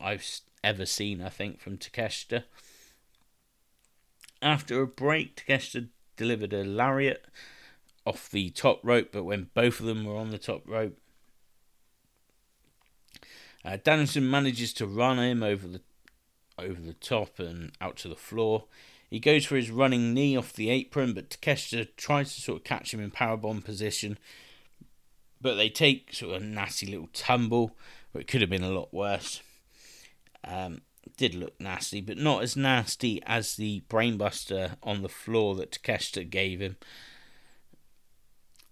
I've 0.00 0.40
ever 0.62 0.84
seen, 0.84 1.22
I 1.22 1.28
think, 1.28 1.60
from 1.60 1.78
Takeshita. 1.78 2.44
After 4.42 4.82
a 4.82 4.86
break, 4.86 5.36
Takeshita 5.36 5.88
delivered 6.16 6.52
a 6.52 6.64
lariat 6.64 7.24
off 8.06 8.30
the 8.30 8.50
top 8.50 8.80
rope, 8.82 9.10
but 9.12 9.24
when 9.24 9.50
both 9.54 9.80
of 9.80 9.86
them 9.86 10.04
were 10.04 10.16
on 10.16 10.30
the 10.30 10.38
top 10.38 10.62
rope, 10.66 10.98
uh, 13.64 13.78
Danielson 13.82 14.28
manages 14.28 14.72
to 14.74 14.86
run 14.86 15.18
him 15.18 15.42
over 15.42 15.66
the 15.68 15.80
over 16.58 16.80
the 16.80 16.94
top 16.94 17.38
and 17.38 17.72
out 17.80 17.96
to 17.96 18.08
the 18.08 18.16
floor. 18.16 18.64
He 19.08 19.20
goes 19.20 19.44
for 19.44 19.56
his 19.56 19.70
running 19.70 20.14
knee 20.14 20.36
off 20.36 20.52
the 20.52 20.70
apron, 20.70 21.12
but 21.12 21.30
Takeshita 21.30 21.88
tries 21.96 22.34
to 22.34 22.40
sort 22.40 22.58
of 22.58 22.64
catch 22.64 22.94
him 22.94 23.00
in 23.00 23.10
powerbomb 23.10 23.64
position, 23.64 24.18
but 25.40 25.54
they 25.54 25.68
take 25.68 26.12
sort 26.12 26.36
of 26.36 26.42
a 26.42 26.44
nasty 26.44 26.86
little 26.86 27.08
tumble, 27.12 27.76
but 28.12 28.22
it 28.22 28.28
could 28.28 28.40
have 28.40 28.50
been 28.50 28.64
a 28.64 28.70
lot 28.70 28.92
worse. 28.92 29.42
Um, 30.44 30.82
did 31.16 31.34
look 31.34 31.60
nasty, 31.60 32.00
but 32.00 32.16
not 32.16 32.42
as 32.42 32.56
nasty 32.56 33.22
as 33.26 33.56
the 33.56 33.82
brainbuster 33.88 34.76
on 34.82 35.02
the 35.02 35.08
floor 35.08 35.54
that 35.56 35.72
Takeshita 35.72 36.28
gave 36.28 36.60
him. 36.60 36.76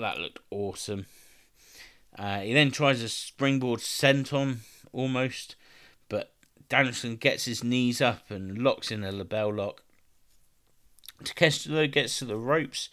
That 0.01 0.19
looked 0.19 0.41
awesome. 0.51 1.05
Uh, 2.19 2.41
he 2.41 2.55
then 2.55 2.71
tries 2.71 3.03
a 3.03 3.09
springboard 3.09 3.81
senton 3.81 4.61
almost, 4.93 5.57
but 6.09 6.33
Danielson 6.71 7.17
gets 7.17 7.45
his 7.45 7.63
knees 7.63 8.01
up 8.01 8.31
and 8.31 8.57
locks 8.57 8.91
in 8.91 9.05
a 9.05 9.13
LeBell 9.13 9.55
lock. 9.55 9.83
Takeshita 11.23 11.69
though 11.69 11.87
gets 11.87 12.19
to 12.19 12.25
the 12.25 12.37
ropes. 12.37 12.89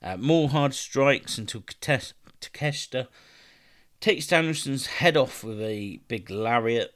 Uh, 0.00 0.16
more 0.16 0.48
hard 0.48 0.74
strikes 0.74 1.38
until 1.38 1.62
Takeshita 1.62 3.08
takes 4.00 4.28
Danielson's 4.28 4.86
head 4.86 5.16
off 5.16 5.42
with 5.42 5.60
a 5.60 5.98
big 6.06 6.30
lariat. 6.30 6.94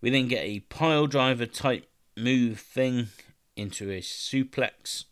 We 0.00 0.10
then 0.10 0.26
get 0.26 0.44
a 0.44 0.60
pile 0.60 1.06
driver 1.06 1.46
type 1.46 1.88
move 2.16 2.58
thing 2.58 3.08
into 3.54 3.90
a 3.92 4.00
suplex 4.00 5.04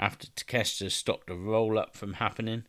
after 0.00 0.26
Takeshita 0.26 0.90
stopped 0.90 1.28
the 1.28 1.36
roll 1.36 1.78
up 1.78 1.96
from 1.96 2.14
happening. 2.14 2.64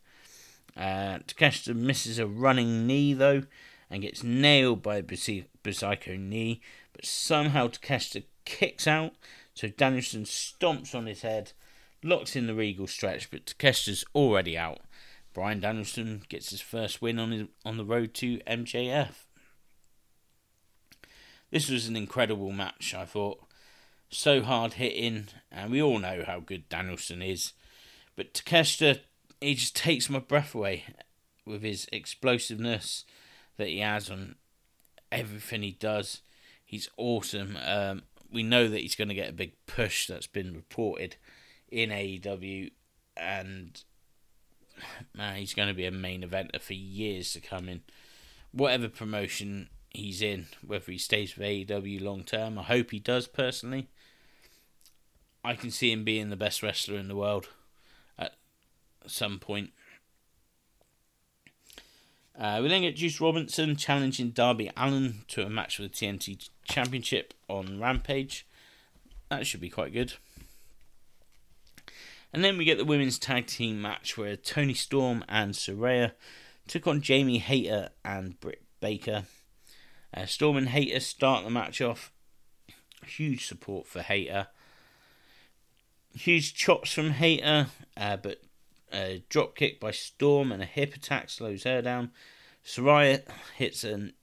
Uh, 0.76 1.18
Takeshita 1.26 1.74
misses 1.74 2.18
a 2.18 2.26
running 2.26 2.86
knee 2.86 3.14
though 3.14 3.44
and 3.90 4.02
gets 4.02 4.24
nailed 4.24 4.82
by 4.82 4.96
a 4.96 5.02
Busaiku 5.02 6.18
knee, 6.18 6.60
but 6.92 7.04
somehow 7.04 7.68
Takeshita 7.68 8.24
kicks 8.44 8.86
out, 8.86 9.12
so 9.54 9.68
Danielson 9.68 10.24
stomps 10.24 10.94
on 10.94 11.06
his 11.06 11.22
head, 11.22 11.52
locks 12.02 12.34
in 12.34 12.46
the 12.46 12.54
regal 12.54 12.86
stretch, 12.86 13.30
but 13.30 13.46
Takeshita's 13.46 14.04
already 14.14 14.58
out. 14.58 14.80
Bryan 15.32 15.60
Danielson 15.60 16.22
gets 16.28 16.50
his 16.50 16.60
first 16.60 17.02
win 17.02 17.18
on 17.18 17.32
his, 17.32 17.46
on 17.64 17.76
the 17.76 17.84
road 17.84 18.14
to 18.14 18.38
MJF. 18.46 19.26
This 21.50 21.68
was 21.68 21.88
an 21.88 21.96
incredible 21.96 22.52
match, 22.52 22.94
I 22.94 23.04
thought. 23.04 23.40
So 24.10 24.42
hard 24.42 24.74
hitting, 24.74 25.28
and 25.50 25.72
we 25.72 25.82
all 25.82 25.98
know 25.98 26.22
how 26.26 26.40
good 26.40 26.68
Danielson 26.68 27.20
is. 27.20 27.52
But 28.16 28.32
Takeshita, 28.34 29.00
he 29.44 29.54
just 29.54 29.76
takes 29.76 30.08
my 30.10 30.18
breath 30.18 30.54
away 30.54 30.84
with 31.46 31.62
his 31.62 31.86
explosiveness 31.92 33.04
that 33.56 33.68
he 33.68 33.80
has 33.80 34.10
on 34.10 34.36
everything 35.12 35.62
he 35.62 35.72
does. 35.72 36.22
He's 36.64 36.88
awesome. 36.96 37.56
Um, 37.64 38.02
we 38.30 38.42
know 38.42 38.68
that 38.68 38.80
he's 38.80 38.96
going 38.96 39.08
to 39.08 39.14
get 39.14 39.30
a 39.30 39.34
big 39.34 39.52
push 39.66 40.06
that's 40.06 40.26
been 40.26 40.54
reported 40.54 41.16
in 41.68 41.90
AEW, 41.90 42.70
and 43.16 43.82
man, 45.14 45.36
he's 45.36 45.54
going 45.54 45.68
to 45.68 45.74
be 45.74 45.86
a 45.86 45.90
main 45.90 46.22
eventer 46.22 46.60
for 46.60 46.74
years 46.74 47.32
to 47.32 47.40
come 47.40 47.68
in 47.68 47.82
whatever 48.54 48.88
promotion 48.88 49.68
he's 49.90 50.22
in, 50.22 50.46
whether 50.64 50.90
he 50.90 50.98
stays 50.98 51.36
with 51.36 51.46
AEW 51.46 52.00
long 52.00 52.22
term. 52.22 52.58
I 52.58 52.62
hope 52.62 52.90
he 52.90 53.00
does 53.00 53.26
personally. 53.26 53.88
I 55.44 55.54
can 55.54 55.70
see 55.70 55.92
him 55.92 56.04
being 56.04 56.30
the 56.30 56.36
best 56.36 56.62
wrestler 56.62 56.96
in 56.96 57.08
the 57.08 57.16
world 57.16 57.48
some 59.10 59.38
point. 59.38 59.70
Uh, 62.36 62.58
we 62.62 62.68
then 62.68 62.82
get 62.82 62.96
Juice 62.96 63.20
Robinson 63.20 63.76
challenging 63.76 64.30
Darby 64.30 64.70
Allin 64.76 65.22
to 65.28 65.42
a 65.46 65.48
match 65.48 65.76
for 65.76 65.82
the 65.82 65.88
TNT 65.88 66.48
Championship 66.64 67.32
on 67.48 67.78
Rampage. 67.78 68.46
That 69.28 69.46
should 69.46 69.60
be 69.60 69.70
quite 69.70 69.92
good. 69.92 70.14
And 72.32 72.44
then 72.44 72.58
we 72.58 72.64
get 72.64 72.78
the 72.78 72.84
women's 72.84 73.18
tag 73.20 73.46
team 73.46 73.80
match 73.80 74.18
where 74.18 74.34
Toni 74.34 74.74
Storm 74.74 75.24
and 75.28 75.54
Saraya 75.54 76.12
took 76.66 76.88
on 76.88 77.00
Jamie 77.00 77.38
Hayter 77.38 77.90
and 78.04 78.38
Britt 78.40 78.62
Baker. 78.80 79.24
Uh, 80.12 80.26
Storm 80.26 80.56
and 80.56 80.70
Hayter 80.70 80.98
start 80.98 81.44
the 81.44 81.50
match 81.50 81.80
off. 81.80 82.10
Huge 83.06 83.46
support 83.46 83.86
for 83.86 84.02
Hayter. 84.02 84.48
Huge 86.12 86.54
chops 86.54 86.92
from 86.92 87.10
Hayter, 87.10 87.68
uh, 87.96 88.16
but 88.16 88.42
a 88.94 89.24
drop 89.28 89.56
kick 89.56 89.80
by 89.80 89.90
Storm 89.90 90.52
and 90.52 90.62
a 90.62 90.66
hip 90.66 90.94
attack 90.94 91.28
slows 91.28 91.64
her 91.64 91.82
down. 91.82 92.10
Saraya 92.64 93.22
hits 93.56 93.84
an, 93.84 94.14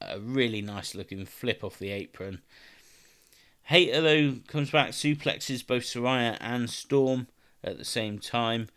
a 0.00 0.18
really 0.18 0.62
nice 0.62 0.94
looking 0.94 1.24
flip 1.26 1.62
off 1.62 1.78
the 1.78 1.90
apron. 1.90 2.40
Hayter, 3.64 4.00
though, 4.00 4.36
comes 4.46 4.70
back, 4.70 4.90
suplexes 4.90 5.66
both 5.66 5.84
Saraya 5.84 6.36
and 6.40 6.68
Storm 6.68 7.28
at 7.62 7.78
the 7.78 7.84
same 7.84 8.18
time. 8.18 8.68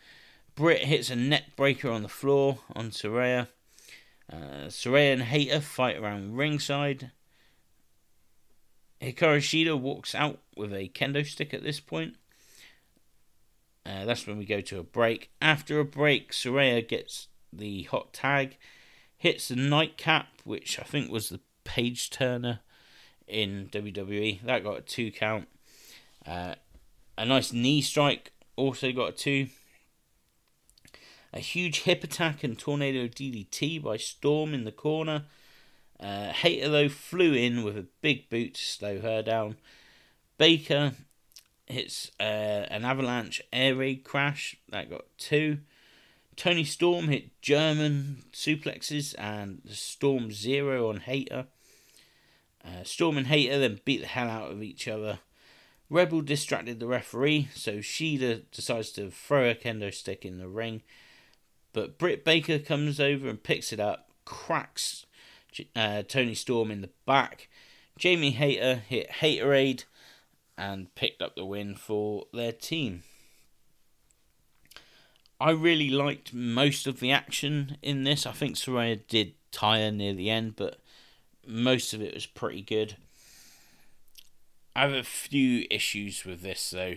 Britt 0.56 0.86
hits 0.86 1.10
a 1.10 1.16
neck 1.16 1.56
breaker 1.56 1.90
on 1.90 2.04
the 2.04 2.10
floor 2.10 2.60
on 2.76 2.92
Saraya. 2.92 3.48
Uh, 4.32 4.68
Saraya 4.68 5.14
and 5.14 5.24
Hayter 5.24 5.62
fight 5.62 5.98
around 5.98 6.36
ringside. 6.36 7.12
Hikaru 9.02 9.40
Shida 9.40 9.80
walks 9.80 10.16
out 10.16 10.40
with 10.56 10.74
a 10.74 10.90
kendo 10.90 11.26
stick 11.26 11.54
at 11.54 11.64
this 11.64 11.80
point. 11.80 12.16
Uh, 13.88 14.04
that's 14.06 14.28
when 14.28 14.38
we 14.38 14.45
go 14.45 14.60
to 14.60 14.80
a 14.80 14.84
break. 14.84 15.32
After 15.41 15.80
a 15.80 15.86
break, 15.86 16.34
Saraya 16.34 16.86
gets 16.86 17.28
the 17.54 17.84
hot 17.84 18.12
tag, 18.12 18.58
hits 19.17 19.47
the 19.47 19.56
nightcap, 19.56 20.28
which 20.43 20.78
I 20.78 20.84
think 20.84 21.10
was 21.10 21.30
the 21.30 21.39
page 21.63 22.10
turner 22.10 22.60
in 23.28 23.69
WWE. 23.71 24.43
That 24.43 24.63
got 24.63 24.78
a 24.80 24.82
two 24.82 25.12
count. 25.12 25.47
Uh, 26.26 26.56
a 27.17 27.26
nice 27.26 27.54
knee 27.54 27.82
strike 27.82 28.34
also 28.58 28.91
got 28.91 29.10
a 29.10 29.13
two. 29.13 29.47
A 31.34 31.39
huge 31.39 31.82
hip 31.82 32.04
attack 32.04 32.43
and 32.43 32.58
tornado 32.58 33.08
DDT 33.08 33.82
by 33.82 33.95
Storm 33.95 34.54
in 34.54 34.65
the 34.65 34.71
corner. 34.71 35.26
Uh, 36.00 36.32
Hayter, 36.32 36.69
though, 36.69 36.89
flew 36.89 37.34
in 37.34 37.63
with 37.63 37.78
a 37.78 37.88
big 38.02 38.30
boot 38.30 38.56
to 38.56 38.62
slow 38.62 39.00
her 39.00 39.21
down. 39.21 39.58
Baker 40.38 40.93
hits 41.68 42.12
uh, 42.20 42.24
an 42.24 42.84
avalanche 42.86 43.42
air 43.54 43.76
raid 43.76 44.04
crash 44.04 44.56
that 44.70 44.90
got 44.90 45.06
two. 45.18 45.60
Toni 46.36 46.64
Storm 46.64 47.08
hit 47.08 47.42
German 47.42 48.24
suplexes 48.32 49.16
and 49.18 49.62
Storm 49.70 50.32
Zero 50.32 50.90
on 50.90 51.02
Hayter. 51.02 51.48
Uh, 52.64 52.84
Storm 52.84 53.18
and 53.18 53.28
Hayter 53.28 53.60
then 53.60 53.80
beat 53.86 54.02
the 54.02 54.08
hell 54.08 54.30
out 54.30 54.52
of 54.52 54.62
each 54.62 54.88
other. 54.88 55.20
Rebel 55.90 56.22
distracted 56.22 56.80
the 56.80 56.88
referee, 56.88 57.48
so 57.56 57.78
Shida 57.78 58.44
decides 58.52 58.92
to 58.92 59.10
throw 59.10 59.50
a 59.50 59.56
kendo 59.56 59.94
stick 59.94 60.26
in 60.26 60.38
the 60.38 60.50
ring. 60.50 60.82
But 61.74 61.98
Britt 61.98 62.26
Baker 62.26 62.60
comes 62.60 63.00
over 63.00 63.30
and 63.30 63.42
picks 63.42 63.72
it 63.72 63.80
up, 63.80 64.10
cracks 64.26 65.06
uh, 65.76 66.04
Toni 66.04 66.36
Storm 66.36 66.72
in 66.72 66.82
the 66.82 66.90
back. 67.06 67.50
Jamie 67.98 68.32
Hayter 68.32 68.76
hit 68.88 69.10
Hayterade 69.22 69.86
and 70.58 70.93
picked 70.96 71.22
up 71.22 71.36
the 71.36 71.46
win 71.46 71.76
for 71.76 72.26
their 72.34 72.52
team. 72.52 73.04
I 75.39 75.52
really 75.52 75.89
liked 75.89 76.34
most 76.34 76.88
of 76.88 77.00
the 77.00 77.12
action 77.12 77.78
in 77.84 78.04
this. 78.04 78.26
I 78.26 78.32
think 78.32 78.56
Saraya 78.56 79.00
did 79.08 79.34
tire 79.52 79.91
near 79.91 80.13
the 80.13 80.32
end, 80.32 80.56
but 80.56 80.80
most 81.46 81.93
of 81.93 82.02
it 82.02 82.13
was 82.13 82.26
pretty 82.26 82.62
good. 82.62 82.98
I 84.76 84.82
have 84.82 84.93
a 84.93 85.04
few 85.04 85.65
issues 85.70 86.26
with 86.26 86.41
this, 86.41 86.70
though. 86.72 86.96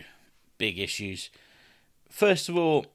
Big 0.57 0.79
issues. 0.79 1.31
First 2.09 2.49
of 2.49 2.57
all, 2.57 2.87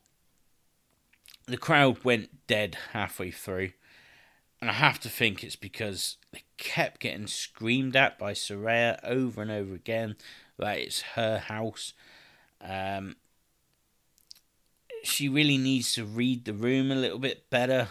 the 1.45 1.58
crowd 1.58 2.04
went 2.04 2.47
dead 2.47 2.78
halfway 2.93 3.32
through. 3.32 3.71
And 4.62 4.69
I 4.69 4.73
have 4.73 4.99
to 5.01 5.10
think 5.10 5.43
it's 5.43 5.56
because 5.56 6.17
they 6.32 6.43
kept 6.58 7.01
getting 7.01 7.28
screamed 7.28 7.95
at 7.95 8.17
by 8.17 8.34
Saraya 8.34 8.99
over 9.04 9.41
and 9.41 9.51
over 9.51 9.75
again 9.75 10.15
that 10.58 10.78
it's 10.78 11.02
her 11.02 11.38
house. 11.39 11.94
Um, 12.62 13.15
she 15.04 15.30
really 15.30 15.58
needs 15.58 15.94
to 15.94 16.06
read 16.06 16.46
the 16.46 16.54
room 16.54 16.91
a 16.91 16.96
little 16.96 17.20
bit 17.20 17.50
better 17.50 17.89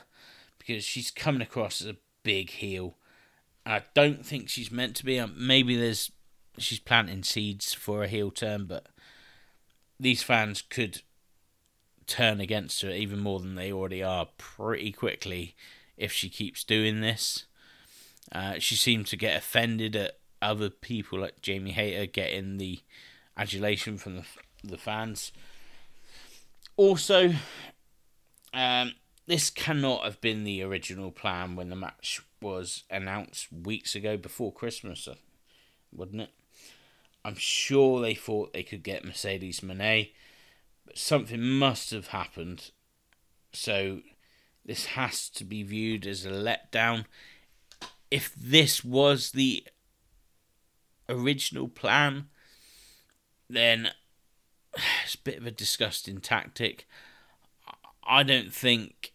because 0.59 0.85
she's 0.85 1.11
coming 1.11 1.43
across 1.43 1.81
as 1.81 1.89
a 1.89 1.97
big 2.23 2.51
heel. 2.51 2.95
I 3.67 3.83
don't 3.95 4.25
think 4.25 4.49
she's 4.49 4.71
meant 4.71 4.97
to 4.97 5.05
be. 5.05 5.19
Um, 5.19 5.35
maybe 5.37 5.77
there's 5.77 6.11
she's 6.59 6.81
planting 6.81 7.23
seeds 7.23 7.73
for 7.73 8.03
a 8.03 8.09
heel 8.09 8.31
turn, 8.31 8.67
but 8.67 8.87
these 9.99 10.23
fans 10.23 10.63
could 10.63 11.03
turn 12.07 12.41
against 12.41 12.83
her 12.83 12.91
even 12.91 13.19
more 13.19 13.41
than 13.41 13.55
they 13.55 13.73
already 13.73 14.03
are 14.03 14.29
pretty 14.37 14.93
quickly 14.93 15.55
if 15.97 16.13
she 16.13 16.29
keeps 16.29 16.65
doing 16.65 17.01
this. 17.01 17.47
Uh, 18.33 18.59
she 18.59 18.75
seemed 18.75 19.07
to 19.07 19.17
get 19.17 19.37
offended 19.37 19.95
at 19.97 20.19
other 20.45 20.69
people 20.69 21.21
like 21.21 21.41
Jamie 21.41 21.73
Hayter 21.73 22.07
getting 22.07 22.59
the 22.59 22.81
adulation 23.37 23.97
from 23.97 24.17
the 24.17 24.25
the 24.63 24.79
fans. 24.79 25.33
Also, 26.77 27.35
um, 28.53 28.93
this 29.27 29.51
cannot 29.51 30.05
have 30.05 30.21
been 30.21 30.45
the 30.45 30.63
original 30.63 31.11
plan 31.11 31.57
when 31.57 31.71
the 31.71 31.77
match 31.77 32.21
was 32.41 32.85
announced 32.91 33.53
weeks 33.53 33.95
ago 33.95 34.17
before 34.17 34.53
Christmas, 34.53 35.09
uh, 35.09 35.15
wouldn't 35.93 36.23
it? 36.23 36.31
I'm 37.25 37.37
sure 37.37 38.01
they 38.01 38.15
thought 38.15 38.53
they 38.53 38.63
could 38.63 38.83
get 38.83 39.05
Mercedes 39.05 39.63
Monet, 39.63 40.13
but 40.85 40.99
something 40.99 41.41
must 41.41 41.91
have 41.91 42.09
happened. 42.09 42.71
So 43.53 44.01
this 44.65 44.87
has 44.87 45.29
to 45.31 45.45
be 45.45 45.63
viewed 45.63 46.07
as 46.07 46.27
a 46.27 46.31
letdown. 46.31 47.07
If 48.11 48.35
this 48.35 48.85
was 48.85 49.31
the 49.31 49.65
original 51.09 51.69
plan, 51.69 52.29
then 53.49 53.91
it's 55.05 55.15
a 55.15 55.19
bit 55.19 55.39
of 55.39 55.47
a 55.47 55.51
disgusting 55.51 56.21
tactic. 56.21 56.87
I 58.07 58.23
don't 58.23 58.53
think 58.53 59.13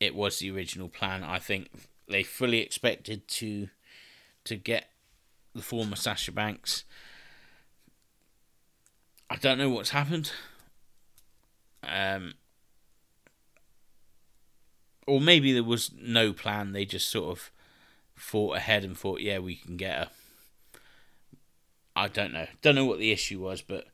it 0.00 0.14
was 0.14 0.38
the 0.38 0.50
original 0.50 0.88
plan. 0.88 1.22
I 1.22 1.38
think 1.38 1.68
they 2.08 2.22
fully 2.22 2.58
expected 2.58 3.28
to 3.28 3.68
to 4.44 4.56
get 4.56 4.90
the 5.54 5.62
former 5.62 5.96
Sasha 5.96 6.32
Banks. 6.32 6.84
I 9.30 9.36
don't 9.36 9.58
know 9.58 9.70
what's 9.70 9.90
happened. 9.90 10.32
Um, 11.82 12.34
or 15.06 15.20
maybe 15.20 15.52
there 15.52 15.64
was 15.64 15.90
no 15.98 16.32
plan. 16.32 16.72
They 16.72 16.84
just 16.84 17.08
sort 17.08 17.38
of 17.38 17.50
thought 18.18 18.56
ahead 18.56 18.84
and 18.84 18.96
thought, 18.96 19.20
yeah, 19.20 19.38
we 19.38 19.56
can 19.56 19.76
get 19.76 19.98
her. 19.98 20.10
I 21.94 22.08
don't 22.08 22.32
know. 22.32 22.46
Don't 22.62 22.74
know 22.74 22.84
what 22.84 22.98
the 22.98 23.12
issue 23.12 23.40
was, 23.40 23.60
but 23.62 23.86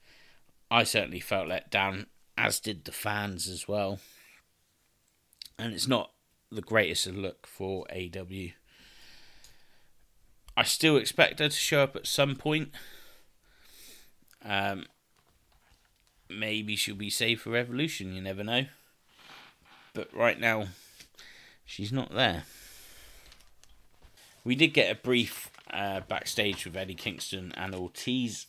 I 0.70 0.84
certainly 0.84 1.20
felt 1.20 1.48
let 1.48 1.70
down, 1.70 2.06
as 2.37 2.61
did 2.61 2.84
the 2.84 2.92
fans 2.92 3.48
as 3.48 3.66
well. 3.66 3.98
And 5.58 5.72
it's 5.72 5.88
not 5.88 6.12
the 6.50 6.62
greatest 6.62 7.06
of 7.06 7.16
look 7.16 7.46
for 7.46 7.87
AEW. 7.92 8.52
I 10.56 10.62
still 10.62 10.96
expect 10.96 11.40
her 11.40 11.48
to 11.48 11.54
show 11.54 11.82
up 11.82 11.96
at 11.96 12.06
some 12.06 12.37
point. 12.37 12.70
Um, 14.44 14.87
maybe 16.28 16.76
she'll 16.76 16.94
be 16.94 17.11
saved 17.11 17.42
for 17.42 17.50
Revolution, 17.50 18.12
you 18.12 18.22
never 18.22 18.44
know. 18.44 18.66
But 19.94 20.12
right 20.14 20.38
now, 20.38 20.68
she's 21.64 21.92
not 21.92 22.14
there. 22.14 22.44
We 24.44 24.54
did 24.54 24.68
get 24.68 24.90
a 24.90 24.94
brief 24.94 25.50
uh, 25.72 26.00
backstage 26.09 26.64
with 26.64 26.76
Eddie 26.76 26.94
Kingston 26.94 27.52
and 27.57 27.74
Ortiz. 27.74 28.46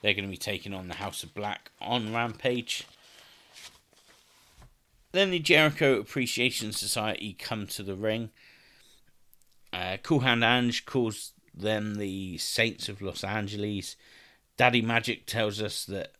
They're 0.00 0.14
going 0.14 0.24
to 0.24 0.30
be 0.30 0.36
taking 0.36 0.72
on 0.72 0.88
the 0.88 0.94
House 0.94 1.22
of 1.22 1.34
Black 1.34 1.70
on 1.80 2.12
Rampage. 2.12 2.86
Then 5.12 5.30
the 5.30 5.38
Jericho 5.40 5.98
Appreciation 5.98 6.72
Society 6.72 7.34
come 7.38 7.66
to 7.68 7.82
the 7.82 7.96
ring. 7.96 8.30
Uh, 9.72 9.96
cool 10.02 10.20
Hand 10.20 10.44
Ange 10.44 10.86
calls 10.86 11.32
them 11.54 11.96
the 11.96 12.38
Saints 12.38 12.88
of 12.88 13.02
Los 13.02 13.24
Angeles. 13.24 13.96
Daddy 14.56 14.82
Magic 14.82 15.26
tells 15.26 15.60
us 15.60 15.84
that 15.84 16.12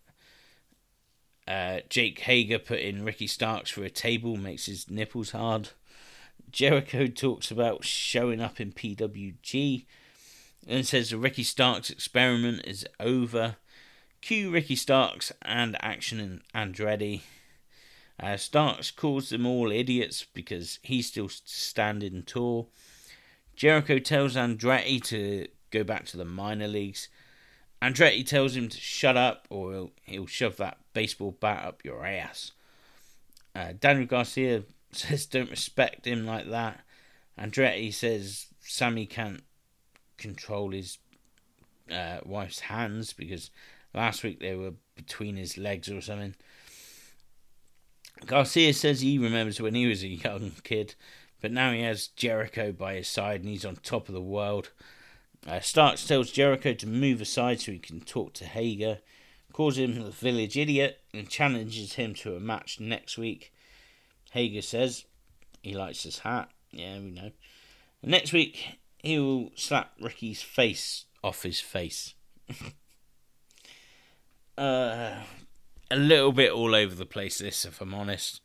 uh, 1.47 1.81
Jake 1.89 2.21
Hager 2.21 2.59
put 2.59 2.81
in 2.81 3.05
Ricky 3.05 3.27
Starks 3.27 3.71
for 3.71 3.83
a 3.83 3.91
table 3.91 4.37
makes 4.37 4.67
his 4.67 4.91
nipples 4.91 5.31
hard. 5.31 5.71
Jericho 6.51 7.07
talks 7.07 7.51
about 7.51 7.85
showing 7.85 8.41
up 8.41 8.61
in 8.61 8.73
PWG 8.73 9.87
and 10.67 10.87
says 10.87 11.15
Ricky 11.15 11.43
Starks 11.43 11.91
experiment 11.91 12.63
is 12.67 12.87
over. 12.99 13.57
Cue 14.21 14.51
Ricky 14.51 14.77
Starks 14.77 15.33
and 15.43 15.77
Action 15.81 16.43
and 16.53 16.75
Andretti. 16.75 17.23
Uh, 18.23 18.37
Starks 18.37 18.91
calls 18.91 19.31
them 19.31 19.47
all 19.47 19.73
idiots 19.73 20.27
because 20.35 20.79
he's 20.83 21.07
still 21.07 21.29
standing 21.29 22.23
tall. 22.23 22.71
Jericho 23.57 23.99
tells 23.99 24.37
Andretti 24.37 25.03
to 25.05 25.47
go 25.71 25.85
back 25.85 26.05
to 26.07 26.17
the 26.17 26.25
minor 26.25 26.69
leagues. 26.69 27.09
Andretti 27.83 28.27
tells 28.27 28.55
him 28.55 28.69
to 28.69 28.79
shut 28.79 29.17
up 29.17 29.47
or 29.49 29.73
he'll, 29.73 29.91
he'll 30.05 30.27
shove 30.27 30.59
that 30.59 30.79
baseball 30.93 31.31
bat 31.41 31.65
up 31.65 31.85
your 31.85 32.05
ass. 32.05 32.53
Uh, 33.55 33.73
Daniel 33.79 34.07
Garcia 34.07 34.65
says 34.93 35.27
don't 35.27 35.51
respect 35.51 36.07
him 36.07 36.27
like 36.27 36.49
that. 36.51 36.81
Andretti 37.39 37.93
says 37.93 38.49
Sammy 38.61 39.07
can't 39.07 39.43
control 40.21 40.71
his 40.71 40.99
uh, 41.91 42.19
wife's 42.25 42.61
hands 42.61 43.13
because 43.13 43.51
last 43.95 44.23
week 44.23 44.41
they 44.41 44.55
were 44.55 44.75
between 44.95 45.37
his 45.37 45.59
legs 45.59 45.89
or 45.89 46.01
something. 46.01 46.35
Garcia 48.27 48.73
says 48.75 49.01
he 49.01 49.19
remembers 49.19 49.61
when 49.61 49.75
he 49.75 49.87
was 49.87 50.03
a 50.03 50.09
young 50.09 50.53
kid, 50.63 50.95
but 51.41 51.53
now 51.53 51.73
he 51.73 51.83
has 51.83 52.09
Jericho 52.09 52.73
by 52.73 52.95
his 52.95 53.09
side 53.09 53.41
and 53.41 53.49
he's 53.49 53.65
on 53.65 53.77
top 53.77 54.09
of 54.09 54.15
the 54.15 54.21
world. 54.21 54.71
Uh, 55.47 55.61
Starks 55.61 56.07
tells 56.07 56.31
Jericho 56.31 56.75
to 56.75 56.87
move 56.87 57.21
aside 57.21 57.61
so 57.61 57.73
he 57.73 57.79
can 57.79 58.01
talk 58.01 58.35
to 58.35 58.45
Hager, 58.45 58.99
calls 59.53 59.79
him 59.79 60.03
the 60.03 60.11
village 60.11 60.57
idiot, 60.57 61.01
and 61.15 61.31
challenges 61.31 61.95
him 61.95 62.15
to 62.15 62.37
a 62.37 62.41
match 62.41 62.79
next 62.79 63.17
week. 63.17 63.53
Hager 64.33 64.63
says 64.63 65.07
he 65.63 65.75
likes 65.75 66.03
his 66.03 66.19
hat. 66.21 66.51
Yeah, 66.73 66.99
we 66.99 67.11
know. 67.11 67.31
next 68.03 68.33
week, 68.33 68.79
he 69.03 69.19
will 69.19 69.51
slap 69.55 69.93
Ricky's 70.01 70.43
face 70.43 71.07
off 71.25 71.43
his 71.43 71.61
face. 71.61 72.15
uh, 74.59 75.15
a 75.91 75.97
little 75.97 76.33
bit 76.33 76.53
all 76.53 76.75
over 76.75 76.95
the 76.95 77.07
place, 77.07 77.39
this, 77.39 77.65
if 77.65 77.81
I'm 77.81 77.95
honest. 77.95 78.41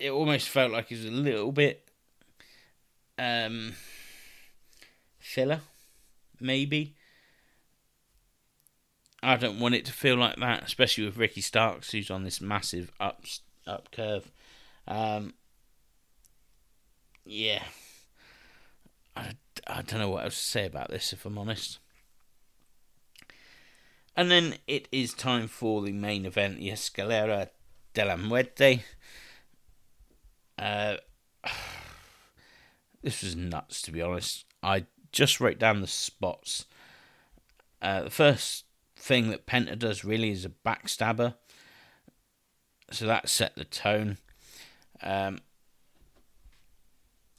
It 0.00 0.10
almost 0.10 0.48
felt 0.48 0.72
like 0.72 0.90
it 0.90 0.96
was 0.96 1.06
a 1.06 1.10
little 1.10 1.52
bit 1.52 1.88
um, 3.18 3.74
filler, 5.18 5.60
maybe. 6.40 6.96
I 9.22 9.36
don't 9.36 9.60
want 9.60 9.76
it 9.76 9.84
to 9.84 9.92
feel 9.92 10.16
like 10.16 10.36
that, 10.36 10.64
especially 10.64 11.04
with 11.04 11.16
Ricky 11.16 11.40
Starks, 11.40 11.92
who's 11.92 12.10
on 12.10 12.24
this 12.24 12.40
massive 12.40 12.90
up 12.98 13.24
up 13.64 13.92
curve. 13.92 14.32
Um, 14.88 15.34
yeah, 17.24 17.62
I, 19.16 19.32
I 19.66 19.82
don't 19.82 20.00
know 20.00 20.10
what 20.10 20.24
else 20.24 20.36
to 20.36 20.46
say 20.46 20.66
about 20.66 20.90
this, 20.90 21.12
if 21.12 21.24
I'm 21.24 21.38
honest. 21.38 21.78
And 24.16 24.30
then 24.30 24.56
it 24.66 24.88
is 24.92 25.14
time 25.14 25.48
for 25.48 25.82
the 25.82 25.92
main 25.92 26.26
event, 26.26 26.58
the 26.58 26.68
Escalera 26.68 27.48
de 27.94 28.04
la 28.04 28.16
Muerte. 28.16 28.82
Uh, 30.58 30.96
this 33.02 33.22
was 33.22 33.34
nuts, 33.34 33.80
to 33.82 33.92
be 33.92 34.02
honest. 34.02 34.44
I 34.62 34.86
just 35.12 35.40
wrote 35.40 35.58
down 35.58 35.80
the 35.80 35.86
spots. 35.86 36.66
Uh, 37.80 38.02
the 38.04 38.10
first 38.10 38.64
thing 38.96 39.30
that 39.30 39.46
Penta 39.46 39.78
does 39.78 40.04
really 40.04 40.30
is 40.30 40.44
a 40.44 40.50
backstabber. 40.50 41.34
So 42.90 43.06
that 43.06 43.28
set 43.28 43.56
the 43.56 43.64
tone. 43.64 44.18
Um, 45.02 45.38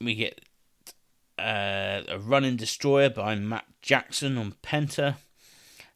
we 0.00 0.14
get 0.14 0.40
uh, 1.38 2.02
a 2.08 2.18
running 2.18 2.56
destroyer 2.56 3.10
by 3.10 3.34
Matt 3.34 3.66
Jackson 3.82 4.38
on 4.38 4.54
Penta. 4.62 5.16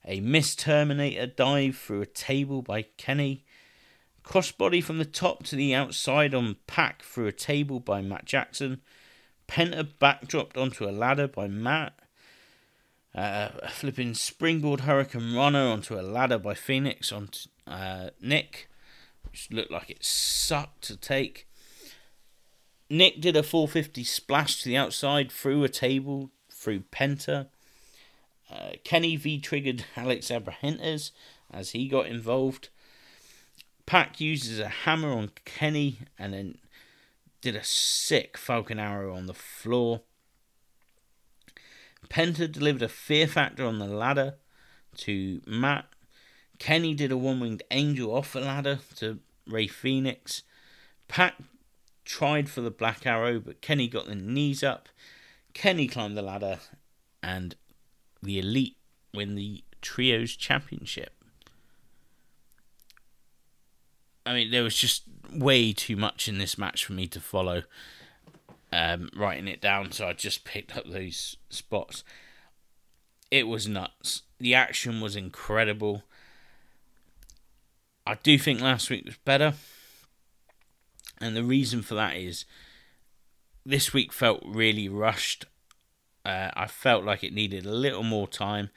A 0.05 0.20
missed 0.20 0.61
Terminator 0.61 1.27
dive 1.27 1.77
through 1.77 2.03
a 2.03 2.07
table 2.07 2.62
by 2.62 2.83
Kenny. 2.96 3.44
Crossbody 4.24 4.83
from 4.83 4.98
the 4.98 5.05
top 5.05 5.44
to 5.44 5.57
the 5.57 5.74
outside 5.74 6.35
on 6.35 6.57
Pac 6.66 7.03
through 7.03 7.27
a 7.27 7.33
table 7.33 7.81
by 7.81 8.03
Matt 8.03 8.24
Jackson. 8.24 8.81
Penta 9.48 9.87
backdropped 10.01 10.57
onto 10.57 10.88
a 10.88 10.92
ladder 10.92 11.27
by 11.27 11.48
Matt. 11.48 11.98
Uh, 13.14 13.48
a 13.62 13.68
flipping 13.68 14.14
springboard 14.14 14.81
hurricane 14.81 15.35
runner 15.35 15.66
onto 15.66 15.98
a 15.98 16.03
ladder 16.03 16.38
by 16.38 16.55
Fenix 16.55 17.11
on 17.11 17.31
uh, 17.66 18.11
Nick, 18.20 18.68
which 19.24 19.51
looked 19.51 19.70
like 19.70 19.90
it 19.90 20.05
sucked 20.05 20.83
to 20.83 20.96
take. 20.96 21.48
Nick 22.90 23.20
did 23.20 23.37
a 23.37 23.42
450 23.42 24.03
splash 24.05 24.62
to 24.62 24.68
the 24.68 24.77
outside 24.77 25.31
through 25.31 25.64
a 25.64 25.68
table 25.68 26.31
through 26.51 26.81
Penta. 26.92 27.48
Uh, 28.51 28.70
Kenny 28.85 29.16
V 29.16 29.40
triggered 29.40 29.85
Alex 29.96 30.31
Abrahantes 30.31 31.11
as 31.53 31.70
he 31.70 31.88
got 31.88 32.07
involved. 32.07 32.68
Pac 33.87 34.20
uses 34.20 34.59
a 34.59 34.68
hammer 34.68 35.12
on 35.12 35.31
Kenny 35.44 36.01
and 36.18 36.33
then 36.33 36.59
did 37.40 37.57
a 37.57 37.64
sick 37.64 38.37
Falcon 38.37 38.79
Arrow 38.79 39.14
on 39.14 39.27
the 39.27 39.35
floor. 39.35 40.03
Penta 42.09 42.51
delivered 42.51 42.83
a 42.83 42.88
fear 42.88 43.27
factor 43.27 43.64
on 43.64 43.79
the 43.79 43.87
ladder 43.87 44.37
to 44.96 45.40
Matt. 45.46 45.87
Kenny 46.59 46.94
did 46.94 47.12
a 47.12 47.16
one 47.16 47.40
winged 47.40 47.62
angel 47.70 48.14
off 48.14 48.33
the 48.33 48.40
ladder 48.40 48.81
to 48.96 49.18
Rey 49.46 49.66
Fenix. 49.66 50.42
Pac 51.07 51.35
tried 52.09 52.49
for 52.49 52.62
the 52.62 52.71
black 52.71 53.07
arrow, 53.07 53.38
but 53.38 53.61
Kenny 53.61 53.87
got 53.87 54.07
the 54.07 54.14
knees 54.14 54.64
up. 54.64 54.88
Kenny 55.53 55.87
climbed 55.87 56.16
the 56.16 56.23
ladder 56.23 56.59
and 57.23 57.55
the 58.23 58.38
Elite 58.38 58.79
win 59.12 59.35
the 59.35 59.62
Trios 59.83 60.35
Championship. 60.35 61.12
I 64.25 64.33
mean, 64.33 64.51
there 64.51 64.62
was 64.62 64.75
just 64.75 65.03
way 65.31 65.75
too 65.75 65.97
much 65.97 66.29
in 66.29 66.38
this 66.38 66.57
match 66.57 66.85
for 66.85 66.94
me 66.94 67.07
to 67.09 67.21
follow. 67.21 67.64
Um, 68.73 69.11
writing 69.14 69.49
it 69.49 69.61
down, 69.61 69.92
so 69.92 70.09
I 70.09 70.14
just 70.14 70.44
picked 70.44 70.77
up 70.77 70.85
those 70.87 71.37
spots. 71.51 72.05
It 73.31 73.47
was 73.47 73.68
nuts. 73.68 74.23
The 74.38 74.55
action 74.55 75.03
was 75.03 75.14
incredible. 75.14 76.05
I 78.07 78.14
do 78.14 78.38
think 78.38 78.61
last 78.61 78.88
week 78.88 79.05
was 79.05 79.18
better, 79.25 79.55
and 81.21 81.37
the 81.37 81.45
reason 81.45 81.83
for 81.83 81.95
that 81.95 82.17
is 82.17 82.45
this 83.65 83.93
week 83.93 84.13
felt 84.13 84.43
really 84.45 84.89
rushed. 84.89 85.45
Uh, 86.25 86.51
I 86.55 86.67
felt 86.67 87.05
like 87.05 87.23
it 87.23 87.33
needed 87.33 87.67
a 87.67 87.73
little 87.73 88.03
more 88.03 88.27
time. 88.27 88.71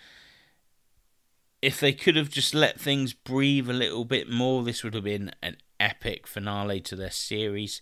If 1.62 1.80
they 1.80 1.94
could 1.94 2.16
have 2.16 2.30
just 2.30 2.54
let 2.54 2.80
things 2.80 3.14
breathe 3.14 3.70
a 3.70 3.74
little 3.74 4.06
bit 4.06 4.30
more, 4.30 4.64
this 4.64 4.84
would 4.84 4.94
have 4.94 5.04
been 5.04 5.32
an 5.42 5.58
epic 5.80 6.28
finale 6.28 6.82
to 6.82 6.96
their 6.96 7.12
series. 7.12 7.82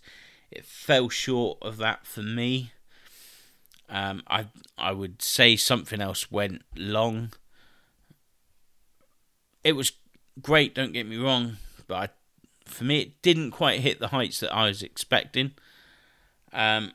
It 0.50 0.64
fell 0.64 1.08
short 1.08 1.58
of 1.62 1.76
that 1.78 2.06
for 2.06 2.22
me. 2.22 2.72
Um, 3.88 4.22
I 4.28 4.46
I 4.78 4.92
would 4.92 5.20
say 5.20 5.56
something 5.56 6.00
else 6.00 6.30
went 6.30 6.62
long. 6.76 7.32
It 9.64 9.72
was 9.72 9.92
great, 10.40 10.74
don't 10.74 10.92
get 10.92 11.06
me 11.06 11.16
wrong, 11.16 11.56
but 11.86 11.94
I 11.96 12.08
for 12.64 12.84
me, 12.84 13.00
it 13.00 13.22
didn't 13.22 13.50
quite 13.50 13.80
hit 13.80 13.98
the 13.98 14.08
heights 14.08 14.40
that 14.40 14.54
I 14.54 14.66
was 14.66 14.82
expecting. 14.82 15.52
Um, 16.52 16.92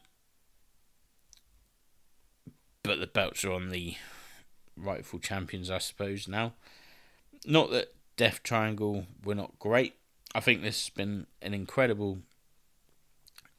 but 2.84 3.00
the 3.00 3.08
belts 3.08 3.44
are 3.44 3.52
on 3.52 3.70
the 3.70 3.96
rightful 4.78 5.20
champions, 5.20 5.70
I 5.70 5.80
suppose, 5.80 6.28
now. 6.28 6.54
Not 7.46 7.72
that 7.72 7.94
Death 8.18 8.44
Triangle 8.44 9.06
were 9.24 9.36
not 9.36 9.60
great. 9.60 9.96
I 10.34 10.40
think 10.40 10.62
this 10.62 10.86
has 10.86 10.90
been 10.90 11.28
an 11.42 11.54
incredible 11.54 12.20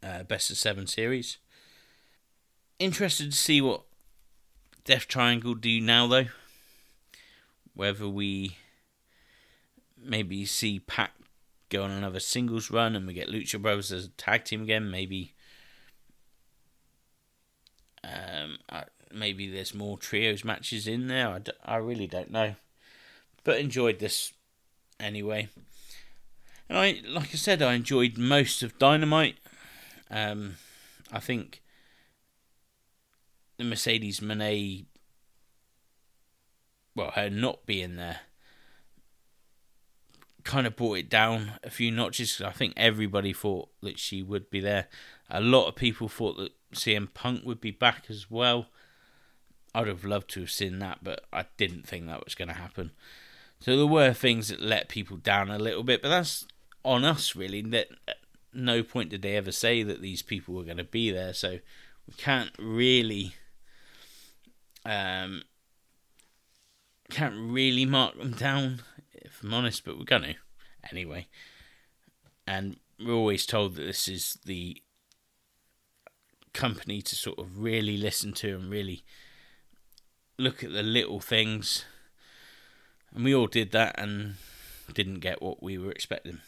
uh, 0.02 0.22
best 0.24 0.50
of 0.50 0.58
seven 0.58 0.86
series. 0.86 1.38
Interested 2.78 3.30
to 3.30 3.36
see 3.36 3.60
what 3.60 3.82
Death 4.84 5.08
Triangle 5.08 5.54
do 5.54 5.80
now, 5.80 6.06
though. 6.06 6.26
Whether 7.74 8.08
we 8.08 8.56
maybe 9.96 10.44
see 10.44 10.80
Pac 10.80 11.12
go 11.68 11.82
on 11.82 11.90
another 11.90 12.20
singles 12.20 12.70
run 12.70 12.94
and 12.94 13.06
we 13.06 13.14
get 13.14 13.28
Lucha 13.28 13.60
Brothers 13.60 13.92
as 13.92 14.06
a 14.06 14.10
tag 14.10 14.44
team 14.44 14.62
again. 14.62 14.90
Maybe, 14.90 15.34
um, 18.04 18.58
maybe 19.12 19.50
there's 19.50 19.74
more 19.74 19.98
trios 19.98 20.44
matches 20.44 20.86
in 20.86 21.08
there. 21.08 21.28
I, 21.28 21.38
d- 21.38 21.52
I 21.64 21.76
really 21.76 22.06
don't 22.06 22.30
know, 22.30 22.54
but 23.44 23.58
enjoyed 23.58 23.98
this 23.98 24.32
anyway. 25.00 25.48
And 26.68 26.78
I, 26.78 27.00
like 27.08 27.28
I 27.32 27.36
said, 27.36 27.62
I 27.62 27.74
enjoyed 27.74 28.18
most 28.18 28.62
of 28.62 28.78
Dynamite. 28.78 29.36
Um, 30.10 30.56
I 31.12 31.20
think 31.20 31.62
the 33.56 33.64
Mercedes 33.64 34.20
Monet, 34.20 34.84
well, 36.94 37.12
her 37.12 37.30
not 37.30 37.66
being 37.66 37.96
there, 37.96 38.20
kind 40.46 40.66
of 40.66 40.76
brought 40.76 40.98
it 40.98 41.10
down 41.10 41.52
a 41.64 41.70
few 41.70 41.90
notches. 41.90 42.40
I 42.40 42.52
think 42.52 42.72
everybody 42.76 43.32
thought 43.32 43.68
that 43.82 43.98
she 43.98 44.22
would 44.22 44.48
be 44.48 44.60
there. 44.60 44.86
A 45.28 45.40
lot 45.40 45.66
of 45.66 45.74
people 45.74 46.08
thought 46.08 46.36
that 46.38 46.52
CM 46.72 47.12
Punk 47.12 47.44
would 47.44 47.60
be 47.60 47.72
back 47.72 48.04
as 48.08 48.30
well. 48.30 48.68
I'd 49.74 49.88
have 49.88 50.04
loved 50.04 50.30
to 50.30 50.40
have 50.40 50.50
seen 50.50 50.78
that, 50.78 51.00
but 51.02 51.24
I 51.32 51.46
didn't 51.56 51.86
think 51.86 52.06
that 52.06 52.24
was 52.24 52.34
going 52.34 52.48
to 52.48 52.54
happen. 52.54 52.92
So 53.60 53.76
there 53.76 53.86
were 53.86 54.12
things 54.12 54.48
that 54.48 54.60
let 54.60 54.88
people 54.88 55.16
down 55.16 55.50
a 55.50 55.58
little 55.58 55.82
bit, 55.82 56.00
but 56.00 56.08
that's 56.08 56.46
on 56.84 57.04
us 57.04 57.34
really. 57.34 57.60
That 57.62 57.88
no 58.54 58.82
point 58.82 59.10
did 59.10 59.22
they 59.22 59.36
ever 59.36 59.52
say 59.52 59.82
that 59.82 60.00
these 60.00 60.22
people 60.22 60.54
were 60.54 60.64
going 60.64 60.76
to 60.76 60.84
be 60.84 61.10
there, 61.10 61.34
so 61.34 61.58
we 62.06 62.14
can't 62.16 62.52
really 62.58 63.34
um, 64.84 65.42
can't 67.10 67.34
really 67.36 67.84
mark 67.84 68.16
them 68.16 68.32
down 68.32 68.82
if 69.22 69.42
I'm 69.42 69.54
honest, 69.54 69.84
but 69.84 69.98
we're 69.98 70.04
gonna 70.04 70.34
anyway. 70.90 71.26
And 72.46 72.76
we're 72.98 73.12
always 73.12 73.46
told 73.46 73.74
that 73.74 73.82
this 73.82 74.08
is 74.08 74.38
the 74.44 74.82
company 76.52 77.02
to 77.02 77.14
sort 77.14 77.38
of 77.38 77.58
really 77.58 77.96
listen 77.96 78.32
to 78.32 78.54
and 78.54 78.70
really 78.70 79.04
look 80.38 80.64
at 80.64 80.72
the 80.72 80.82
little 80.82 81.20
things. 81.20 81.84
And 83.14 83.24
we 83.24 83.34
all 83.34 83.46
did 83.46 83.72
that 83.72 83.98
and 83.98 84.36
didn't 84.92 85.20
get 85.20 85.42
what 85.42 85.62
we 85.62 85.78
were 85.78 85.90
expecting. 85.90 86.40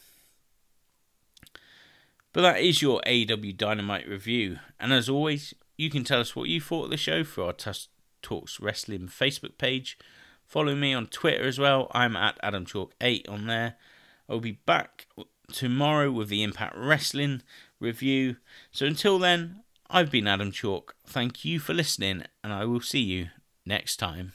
But 2.33 2.43
that 2.43 2.61
is 2.61 2.83
your 2.83 3.01
AEW 3.07 3.57
Dynamite 3.57 4.09
review. 4.09 4.59
And 4.79 4.93
as 4.93 5.09
always, 5.09 5.55
you 5.77 5.91
can 5.91 6.05
tell 6.05 6.21
us 6.21 6.37
what 6.37 6.49
you 6.49 6.61
thought 6.61 6.85
of 6.85 6.91
the 6.91 6.97
show 6.97 7.25
through 7.25 7.45
our 7.45 7.53
Tusk 7.53 7.89
Talks 8.23 8.61
Wrestling 8.61 9.09
Facebook 9.09 9.59
page. 9.59 9.99
Follow 10.49 10.75
me 10.75 10.95
on 10.95 11.07
Twitter 11.09 11.45
as 11.45 11.59
well. 11.59 11.89
I'm 11.93 12.17
at 12.17 12.41
AdamChalk8 12.43 13.29
on 13.29 13.47
there. 13.47 13.77
I'll 14.29 14.41
be 14.41 14.53
back 14.53 15.07
tomorrow 15.53 16.11
with 16.11 16.31
the 16.31 16.43
Impact 16.43 16.75
Wrestling 16.75 17.43
review. 17.79 18.37
So 18.73 18.87
until 18.87 19.19
then, 19.19 19.61
I've 19.91 20.11
been 20.11 20.27
Adam 20.27 20.51
Chalk. 20.51 20.97
Thank 21.07 21.45
you 21.45 21.59
for 21.59 21.75
listening, 21.75 22.25
and 22.43 22.53
I 22.53 22.65
will 22.65 22.81
see 22.81 23.01
you 23.01 23.29
next 23.67 23.99
time. 23.99 24.33